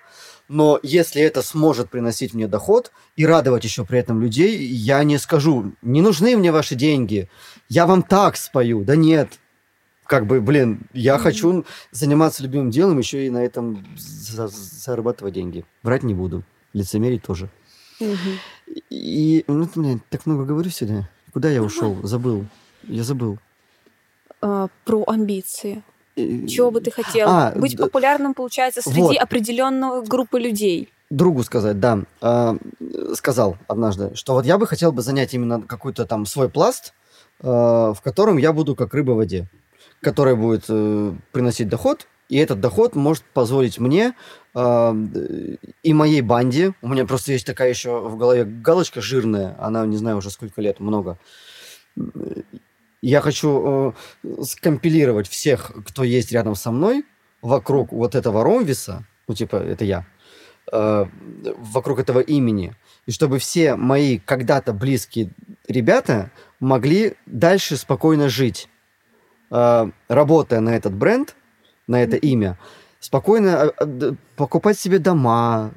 [0.47, 5.17] но если это сможет приносить мне доход и радовать еще при этом людей, я не
[5.19, 7.31] скажу, не нужны мне ваши деньги,
[7.71, 8.85] я вам так спою.
[8.85, 9.39] Да нет,
[10.09, 15.65] как бы, блин, я хочу заниматься любимым делом, еще и на этом за- зарабатывать деньги.
[15.83, 16.43] Врать не буду,
[16.73, 17.51] лицемерить тоже.
[18.01, 18.17] Мгм.
[18.89, 21.09] И, ну, блин, так много говорю сегодня.
[21.35, 21.97] Куда я ушел?
[22.05, 22.47] Забыл.
[22.85, 23.39] Я забыл.
[24.41, 25.83] А, Про амбиции.
[26.17, 27.29] Чего бы ты хотел?
[27.29, 29.17] А, Быть д- популярным, получается, среди вот.
[29.19, 30.89] определенного группы людей.
[31.11, 32.01] Другу сказать, да.
[32.23, 32.57] Э,
[33.15, 36.93] сказал однажды, что вот я бы хотел бы занять именно какой-то там свой пласт,
[37.41, 39.47] а, в котором я буду как рыба в воде,
[40.01, 44.15] который будет э, приносить доход, и этот доход может позволить мне
[44.55, 44.95] э,
[45.83, 49.97] и моей банде, у меня просто есть такая еще в голове галочка жирная, она не
[49.97, 51.19] знаю уже сколько лет, много.
[53.01, 53.95] Я хочу
[54.25, 57.05] э, скомпилировать всех, кто есть рядом со мной,
[57.41, 60.07] вокруг вот этого ромвиса, ну типа это я,
[60.71, 61.07] э,
[61.57, 62.77] вокруг этого имени,
[63.07, 65.31] и чтобы все мои когда-то близкие
[65.67, 66.31] ребята
[66.61, 68.69] могли дальше спокойно жить,
[69.51, 71.35] работая на этот бренд,
[71.87, 72.59] на это имя,
[73.01, 75.73] спокойно э, э, покупать себе дома,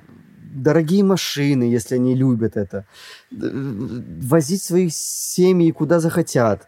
[0.53, 2.85] дорогие машины, если они любят это,
[3.31, 6.67] возить своих семьи куда захотят,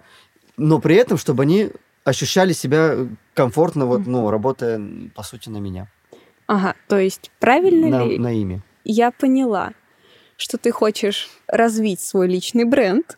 [0.57, 1.71] но при этом, чтобы они
[2.03, 4.81] ощущали себя комфортно, вот, ну, работая,
[5.15, 5.87] по сути, на меня,
[6.45, 8.61] Ага, то есть правильно на, ли на имя.
[8.83, 9.71] я поняла,
[10.35, 13.17] что ты хочешь развить свой личный бренд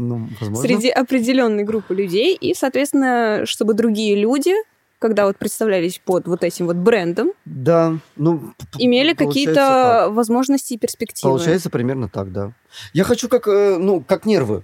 [0.00, 0.62] Ну, возможно.
[0.62, 4.52] среди определенной группы людей, и, соответственно, чтобы другие люди,
[5.00, 8.54] когда вот представлялись под вот этим вот брендом, Да, ну...
[8.78, 10.12] имели какие-то так.
[10.12, 11.32] возможности и перспективы.
[11.32, 12.52] Получается примерно так, да.
[12.92, 14.62] Я хочу как, э, ну, как нервы.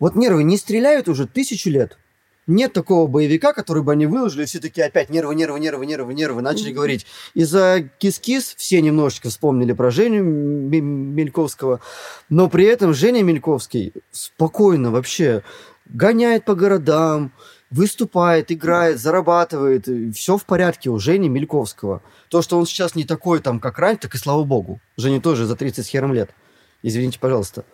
[0.00, 1.98] Вот нервы не стреляют уже тысячу лет.
[2.46, 6.42] Нет такого боевика, который бы они выложили, все такие опять нервы, нервы, нервы, нервы, нервы,
[6.42, 6.76] начали Мгм.
[6.76, 7.06] говорить.
[7.34, 11.80] Из-за кис-кис все немножечко вспомнили про Женю Мельковского,
[12.28, 15.42] но при этом Женя Мельковский спокойно вообще
[15.86, 17.32] гоняет по городам,
[17.70, 22.00] выступает, играет, зарабатывает, все в порядке у Жени Мельковского.
[22.28, 24.80] То, что он сейчас не такой там, как раньше, так и слава богу.
[24.96, 26.30] Жене тоже за 30 с хером лет.
[26.82, 27.64] Извините, пожалуйста.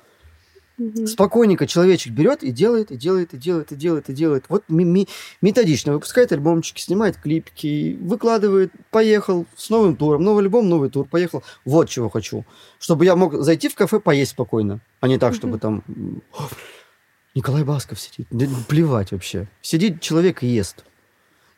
[0.82, 1.06] Мгм.
[1.06, 4.44] Спокойненько человечек берет и делает, и делает, и делает, и делает, и делает.
[4.48, 11.06] Вот методично выпускает альбомчики, снимает клипки, выкладывает, поехал с новым туром, новый альбом, новый тур,
[11.06, 11.44] поехал.
[11.64, 12.44] Вот чего хочу.
[12.80, 15.84] Чтобы я мог зайти в кафе, поесть спокойно, а не так, чтобы там...
[15.86, 16.48] м, «О,
[17.34, 18.26] Николай Басков сидит.
[18.30, 19.46] Да плевать вообще.
[19.62, 20.84] Сидит человек и ест.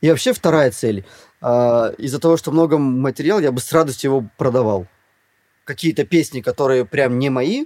[0.03, 1.05] И вообще вторая цель.
[1.41, 4.87] А, из-за того, что много материала, я бы с радостью его продавал.
[5.64, 7.64] Какие-то песни, которые прям не мои,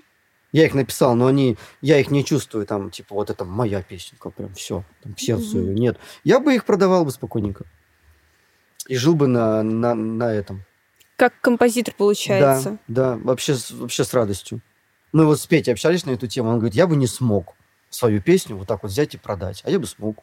[0.52, 4.30] я их написал, но они, я их не чувствую, там, типа, вот это моя песенка,
[4.30, 5.98] прям все, там, к сердцу ее нет.
[6.24, 7.64] Я бы их продавал бы спокойненько.
[8.86, 10.64] И жил бы на, на, на этом.
[11.16, 12.78] Как композитор получается.
[12.86, 14.60] Да, да, вообще, вообще с радостью.
[15.12, 17.54] Мы вот с Петей общались на эту тему, он говорит, я бы не смог
[17.90, 20.22] свою песню вот так вот взять и продать, а я бы смог.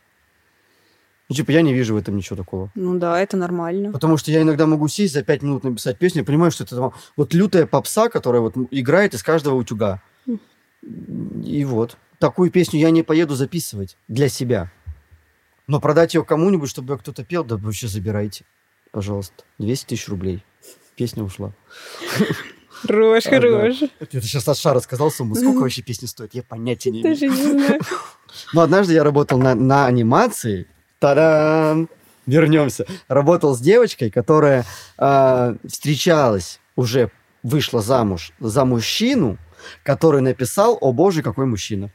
[1.28, 2.72] Ну, типа, я не вижу в этом ничего такого.
[2.76, 3.92] Ну да, это нормально.
[3.92, 6.94] Потому что я иногда могу сесть за пять минут написать песню, я понимаю, что это
[7.16, 10.02] вот лютая попса, которая вот играет из каждого утюга.
[11.44, 11.98] И вот.
[12.20, 14.72] Такую песню я не поеду записывать для себя.
[15.68, 18.46] Но продать ее кому-нибудь, чтобы её кто-то пел, да вообще забирайте.
[18.92, 19.44] Пожалуйста.
[19.60, 20.44] 200 тысяч рублей.
[20.96, 21.54] Песня ушла.
[22.70, 23.78] Хорош, хорош.
[24.00, 25.36] Это сейчас от шара сказал сумму.
[25.36, 26.34] Сколько вообще песни стоит?
[26.34, 27.16] Я понятия не имею.
[27.16, 27.82] Даже не знаю.
[28.54, 30.68] Но однажды я работал на, на анимации.
[31.00, 31.90] Та-дам!
[32.26, 32.86] Вернемся.
[33.08, 34.66] Работал с девочкой, которая
[34.98, 37.12] а, встречалась, уже
[37.44, 39.38] вышла замуж за мужчину,
[39.84, 41.90] который написал «О боже, какой мужчина».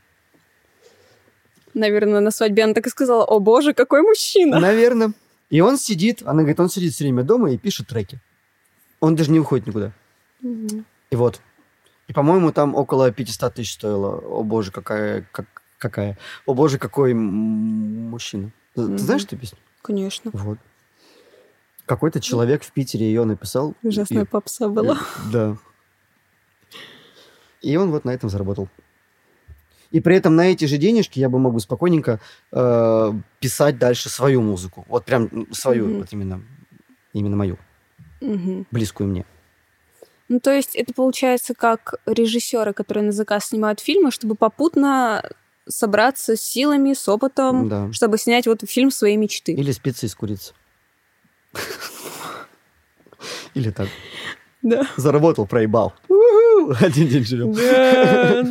[1.74, 4.58] Наверное, на свадьбе она так и сказала, о боже, какой мужчина.
[4.58, 5.12] Наверное.
[5.50, 8.18] И он сидит, она говорит, он сидит все время дома и пишет треки.
[9.00, 9.92] Он даже не уходит никуда.
[10.40, 10.84] Мгм.
[11.10, 11.40] И вот.
[12.08, 14.16] И, по-моему, там около 500 тысяч стоило.
[14.18, 15.26] О боже, какая...
[15.30, 15.46] Как,
[15.78, 16.18] какая?
[16.44, 18.50] О боже, какой мужчина.
[18.74, 19.58] Ты знаешь эту песню?
[19.82, 20.30] Конечно.
[20.34, 20.58] Вот.
[21.86, 23.74] Какой-то человек в Питере ее написал.
[23.82, 24.94] Ужасная И- попса была.
[24.94, 25.56] и- да.
[27.60, 28.68] И он вот на этом заработал.
[29.90, 32.20] И при этом на эти же денежки я бы мог бы спокойненько
[32.52, 34.84] э, писать дальше свою музыку.
[34.88, 35.98] Вот прям свою, Мгм.
[35.98, 36.42] вот именно,
[37.12, 37.58] именно мою,
[38.20, 38.66] Мгм.
[38.70, 39.24] близкую мне.
[40.28, 45.28] Ну, то есть это получается как режиссеры, которые на заказ снимают фильмы, чтобы попутно
[45.68, 47.92] собраться с силами, с опытом, Да.
[47.92, 49.52] чтобы снять вот фильм своей мечты.
[49.54, 50.54] Или спицы из курицы.
[53.54, 53.88] Или так.
[54.62, 54.86] Да.
[54.96, 55.94] Заработал, проебал.
[56.08, 56.29] У-ху!
[56.80, 57.52] Один день живем.
[57.52, 58.44] Да.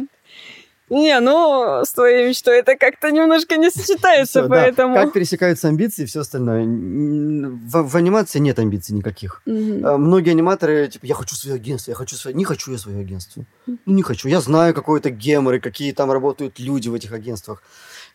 [0.90, 4.50] Не, ну, с твоей мечтой это как-то немножко не сочетается, да.
[4.50, 4.96] поэтому...
[4.96, 6.66] Как пересекаются амбиции и все остальное.
[6.66, 9.44] В, в анимации нет амбиций никаких.
[9.46, 12.36] А, Многие аниматоры, типа, я хочу свое агентство, я хочу свое...
[12.36, 13.46] Не хочу я свое агентство.
[13.68, 14.28] Ну, не хочу.
[14.30, 17.62] Я знаю какой-то гемор и какие там работают люди в этих агентствах.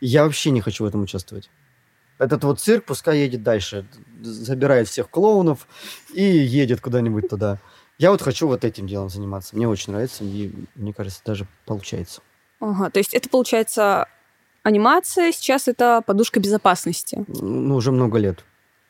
[0.01, 1.51] Я вообще не хочу в этом участвовать.
[2.19, 3.87] Этот вот цирк пускай едет дальше.
[4.21, 5.69] Забирает всех клоунов
[6.13, 7.61] и едет куда-нибудь туда.
[7.99, 9.55] Я вот хочу вот этим делом заниматься.
[9.57, 12.23] Мне очень нравится, и мне кажется, даже получается.
[12.61, 14.09] Ага, то есть это получается
[14.63, 17.25] анимация, сейчас это подушка безопасности.
[17.29, 18.45] Ну, уже много лет.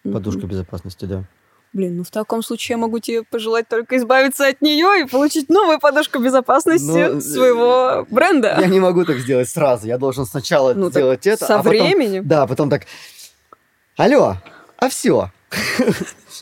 [0.05, 0.49] Подушка Мгм.
[0.49, 1.25] безопасности, да.
[1.73, 5.49] Блин, ну в таком случае я могу тебе пожелать только избавиться от нее и получить
[5.49, 8.57] новую подушку безопасности Ну, э, своего бренда.
[8.61, 9.87] Я не могу так сделать сразу.
[9.89, 11.73] Я должен сначала Ну, сделать это, Со а потом...
[11.73, 12.27] временем.
[12.29, 12.87] Да, потом так...
[13.97, 14.37] Алло,
[14.79, 15.31] а все.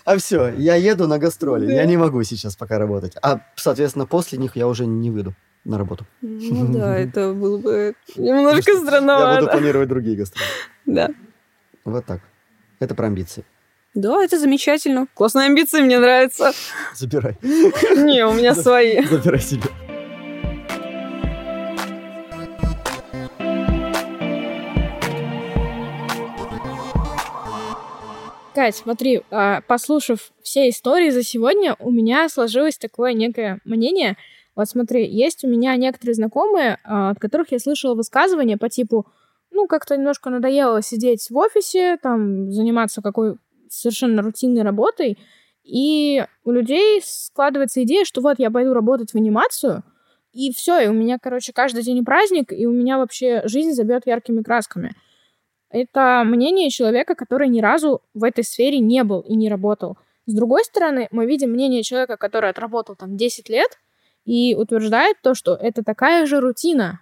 [0.05, 1.67] А все, я еду на гастроли.
[1.67, 1.73] Да.
[1.73, 3.17] Я не могу сейчас пока работать.
[3.23, 5.35] А, соответственно, после них я уже не выйду
[5.65, 6.07] на работу.
[6.21, 9.47] Ну да, это было бы немножко Я буду странновато.
[9.47, 10.47] планировать другие гастроли.
[10.87, 11.11] Да.
[11.85, 12.21] Вот так.
[12.81, 13.45] Это про амбиции.
[13.95, 15.07] Да, это замечательно.
[15.15, 16.53] Классные амбиции, мне нравится.
[16.95, 17.37] Забирай.
[17.43, 19.05] Не, у меня свои.
[19.07, 19.65] Забирай себе.
[28.63, 34.17] Кать, смотри, а, послушав все истории за сегодня, у меня сложилось такое некое мнение.
[34.55, 39.09] Вот смотри, есть у меня некоторые знакомые, а, от которых я слышала высказывания по типу,
[39.51, 43.35] ну, как-то немножко надоело сидеть в офисе, там, заниматься какой
[43.69, 45.19] совершенно рутинной работой,
[45.65, 49.83] и у людей складывается идея, что вот я пойду работать в анимацию,
[50.33, 54.07] и все, и у меня, короче, каждый день праздник, и у меня вообще жизнь забьет
[54.07, 54.95] яркими красками.
[55.73, 59.97] Это мнение человека, который ни разу в этой сфере не был и не работал.
[60.27, 63.79] С другой стороны, мы видим мнение человека, который отработал там 10 лет
[64.27, 67.01] и утверждает то, что это такая же рутина.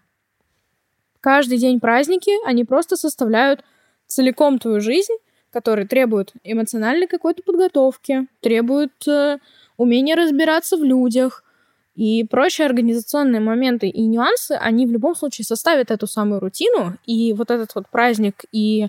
[1.21, 3.65] Каждый день праздники, они просто составляют
[4.07, 5.15] целиком твою жизнь,
[5.51, 9.39] которые требуют эмоциональной какой-то подготовки, требуют э,
[9.77, 11.43] умения разбираться в людях,
[12.01, 17.35] и прочие организационные моменты и нюансы, они в любом случае составят эту самую рутину, и
[17.35, 18.89] вот этот вот праздник, и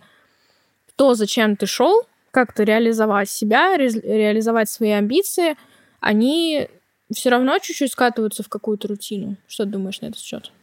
[0.95, 5.57] то, зачем ты шел, как ты реализовать себя, ре- реализовать свои амбиции,
[5.99, 6.69] они
[7.13, 9.35] все равно чуть-чуть скатываются в какую-то рутину.
[9.45, 10.53] Что ты думаешь на этот счет?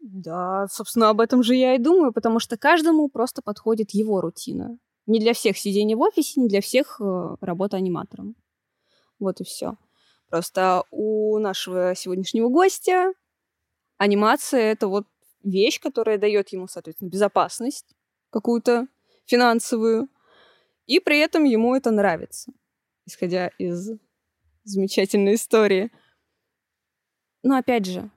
[0.00, 4.78] Да, собственно, об этом же я и думаю, потому что каждому просто подходит его рутина.
[5.06, 8.34] Не для всех сидение в офисе, не для всех э, работа аниматором.
[9.18, 9.76] Вот и все.
[10.28, 13.12] Просто у нашего сегодняшнего гостя
[13.96, 15.06] анимация это вот
[15.42, 17.86] вещь, которая дает ему, соответственно, безопасность
[18.30, 18.88] какую-то
[19.24, 20.08] финансовую,
[20.86, 22.52] и при этом ему это нравится,
[23.06, 23.90] исходя из
[24.64, 25.90] замечательной истории.
[27.42, 28.10] Но опять же,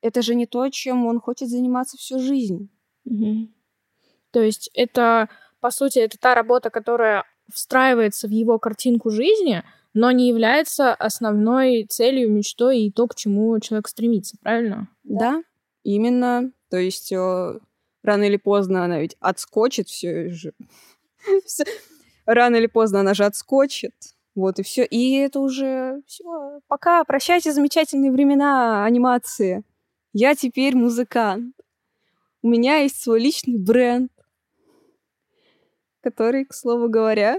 [0.00, 2.68] это же не то, чем он хочет заниматься всю жизнь.
[3.04, 3.54] Мгм.
[4.30, 5.28] То есть это,
[5.60, 9.62] по сути, это та работа, которая встраивается в его картинку жизни,
[9.96, 14.90] но не является основной целью, мечтой и то, к чему человек стремится, правильно?
[15.04, 15.42] Да,
[15.84, 16.52] именно.
[16.68, 17.58] То есть э,
[18.02, 20.52] рано или поздно она ведь отскочит все же.
[22.26, 23.94] Рано или поздно она же отскочит.
[24.34, 24.84] Вот и все.
[24.84, 26.60] И это уже все.
[26.68, 27.02] Пока.
[27.04, 29.62] Прощайте замечательные времена анимации.
[30.12, 31.54] Я теперь музыкант.
[32.42, 34.12] У меня есть свой личный бренд,
[36.02, 37.38] который, к слову говоря,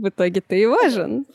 [0.00, 1.26] в итоге-то и важен.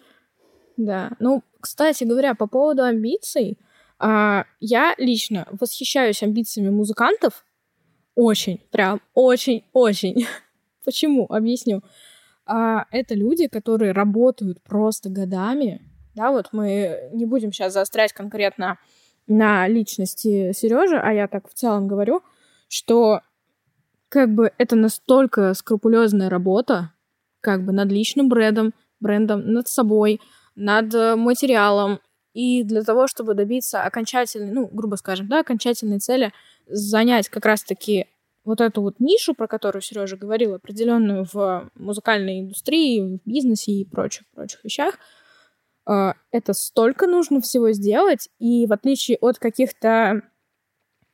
[0.77, 1.11] Да.
[1.19, 3.57] Ну, кстати говоря, по поводу амбиций,
[3.97, 7.45] а, я лично восхищаюсь амбициями музыкантов.
[8.15, 10.27] Очень, прям очень-очень.
[10.85, 11.25] Почему?
[11.29, 11.81] Объясню.
[12.45, 15.81] А, это люди, которые работают просто годами.
[16.15, 18.77] Да, вот мы не будем сейчас заострять конкретно
[19.27, 22.21] на личности Сережи, а я так в целом говорю,
[22.67, 23.21] что
[24.09, 26.91] как бы это настолько скрупулезная работа,
[27.45, 30.19] как бы над личным брендом, брендом, над собой,
[30.55, 31.99] над э, материалом.
[32.33, 36.33] И для того, чтобы добиться окончательной, ну, грубо скажем, да, окончательной цели,
[36.67, 38.07] занять как раз-таки
[38.43, 43.85] вот эту вот нишу, про которую Сережа говорил, определенную в музыкальной индустрии, в бизнесе и
[43.85, 44.95] прочих, прочих вещах,
[45.87, 50.23] э, это столько нужно всего сделать, и в отличие от каких-то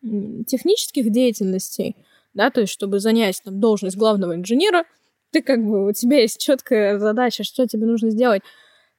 [0.01, 1.97] технических деятельностей,
[2.33, 4.85] да, то есть чтобы занять там должность главного инженера,
[5.31, 8.41] ты как бы, у тебя есть четкая задача, что тебе нужно сделать.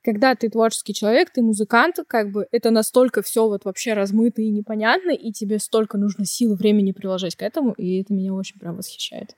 [0.02, 4.50] Когда ты творческий человек, ты музыкант, как бы это настолько все вот вообще размыто и
[4.50, 8.58] непонятно, и тебе столько нужно сил и времени приложить к этому, и это меня очень
[8.58, 9.36] прям восхищает.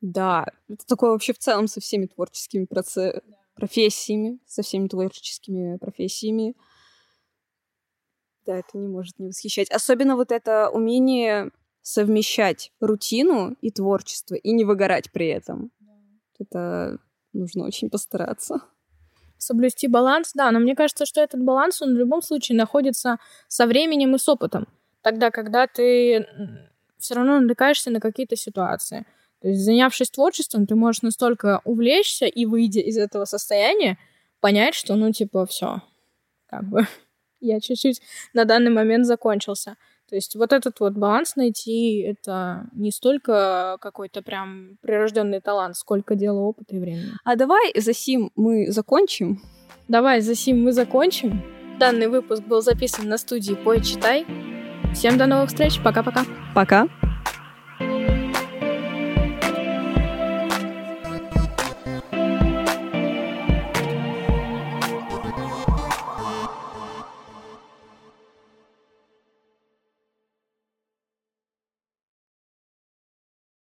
[0.00, 3.20] Да, это такое вообще в целом со всеми творческими проце...
[3.54, 6.56] профессиями, со всеми творческими профессиями.
[8.46, 9.70] Да, это не может не восхищать.
[9.70, 11.50] Особенно вот это умение
[11.82, 15.70] совмещать рутину и творчество и не выгорать при этом.
[16.40, 16.98] Это
[17.32, 18.60] нужно очень постараться.
[19.38, 23.18] Соблюсти баланс, да, но мне кажется, что этот баланс, он в любом случае находится
[23.48, 24.68] со временем и с опытом.
[25.02, 26.26] Тогда, когда ты
[26.98, 29.06] все равно натыкаешься на какие-то ситуации.
[29.40, 33.98] То есть, занявшись творчеством, ты можешь настолько увлечься и, выйдя из этого состояния,
[34.40, 35.82] понять, что, ну, типа, все,
[36.46, 36.86] как бы,
[37.40, 38.02] я чуть-чуть
[38.34, 39.76] на данный момент закончился.
[40.10, 46.16] То есть вот этот вот баланс найти, это не столько какой-то прям прирожденный талант, сколько
[46.16, 47.12] дело опыта и времени.
[47.24, 49.40] А давай за сим мы закончим.
[49.86, 51.42] Давай за сим мы закончим.
[51.78, 54.26] Данный выпуск был записан на студии Пой Читай.
[54.94, 55.80] Всем до новых встреч.
[55.82, 56.24] Пока-пока.
[56.54, 56.84] Пока.
[56.84, 56.90] -пока.
[57.78, 58.09] Пока.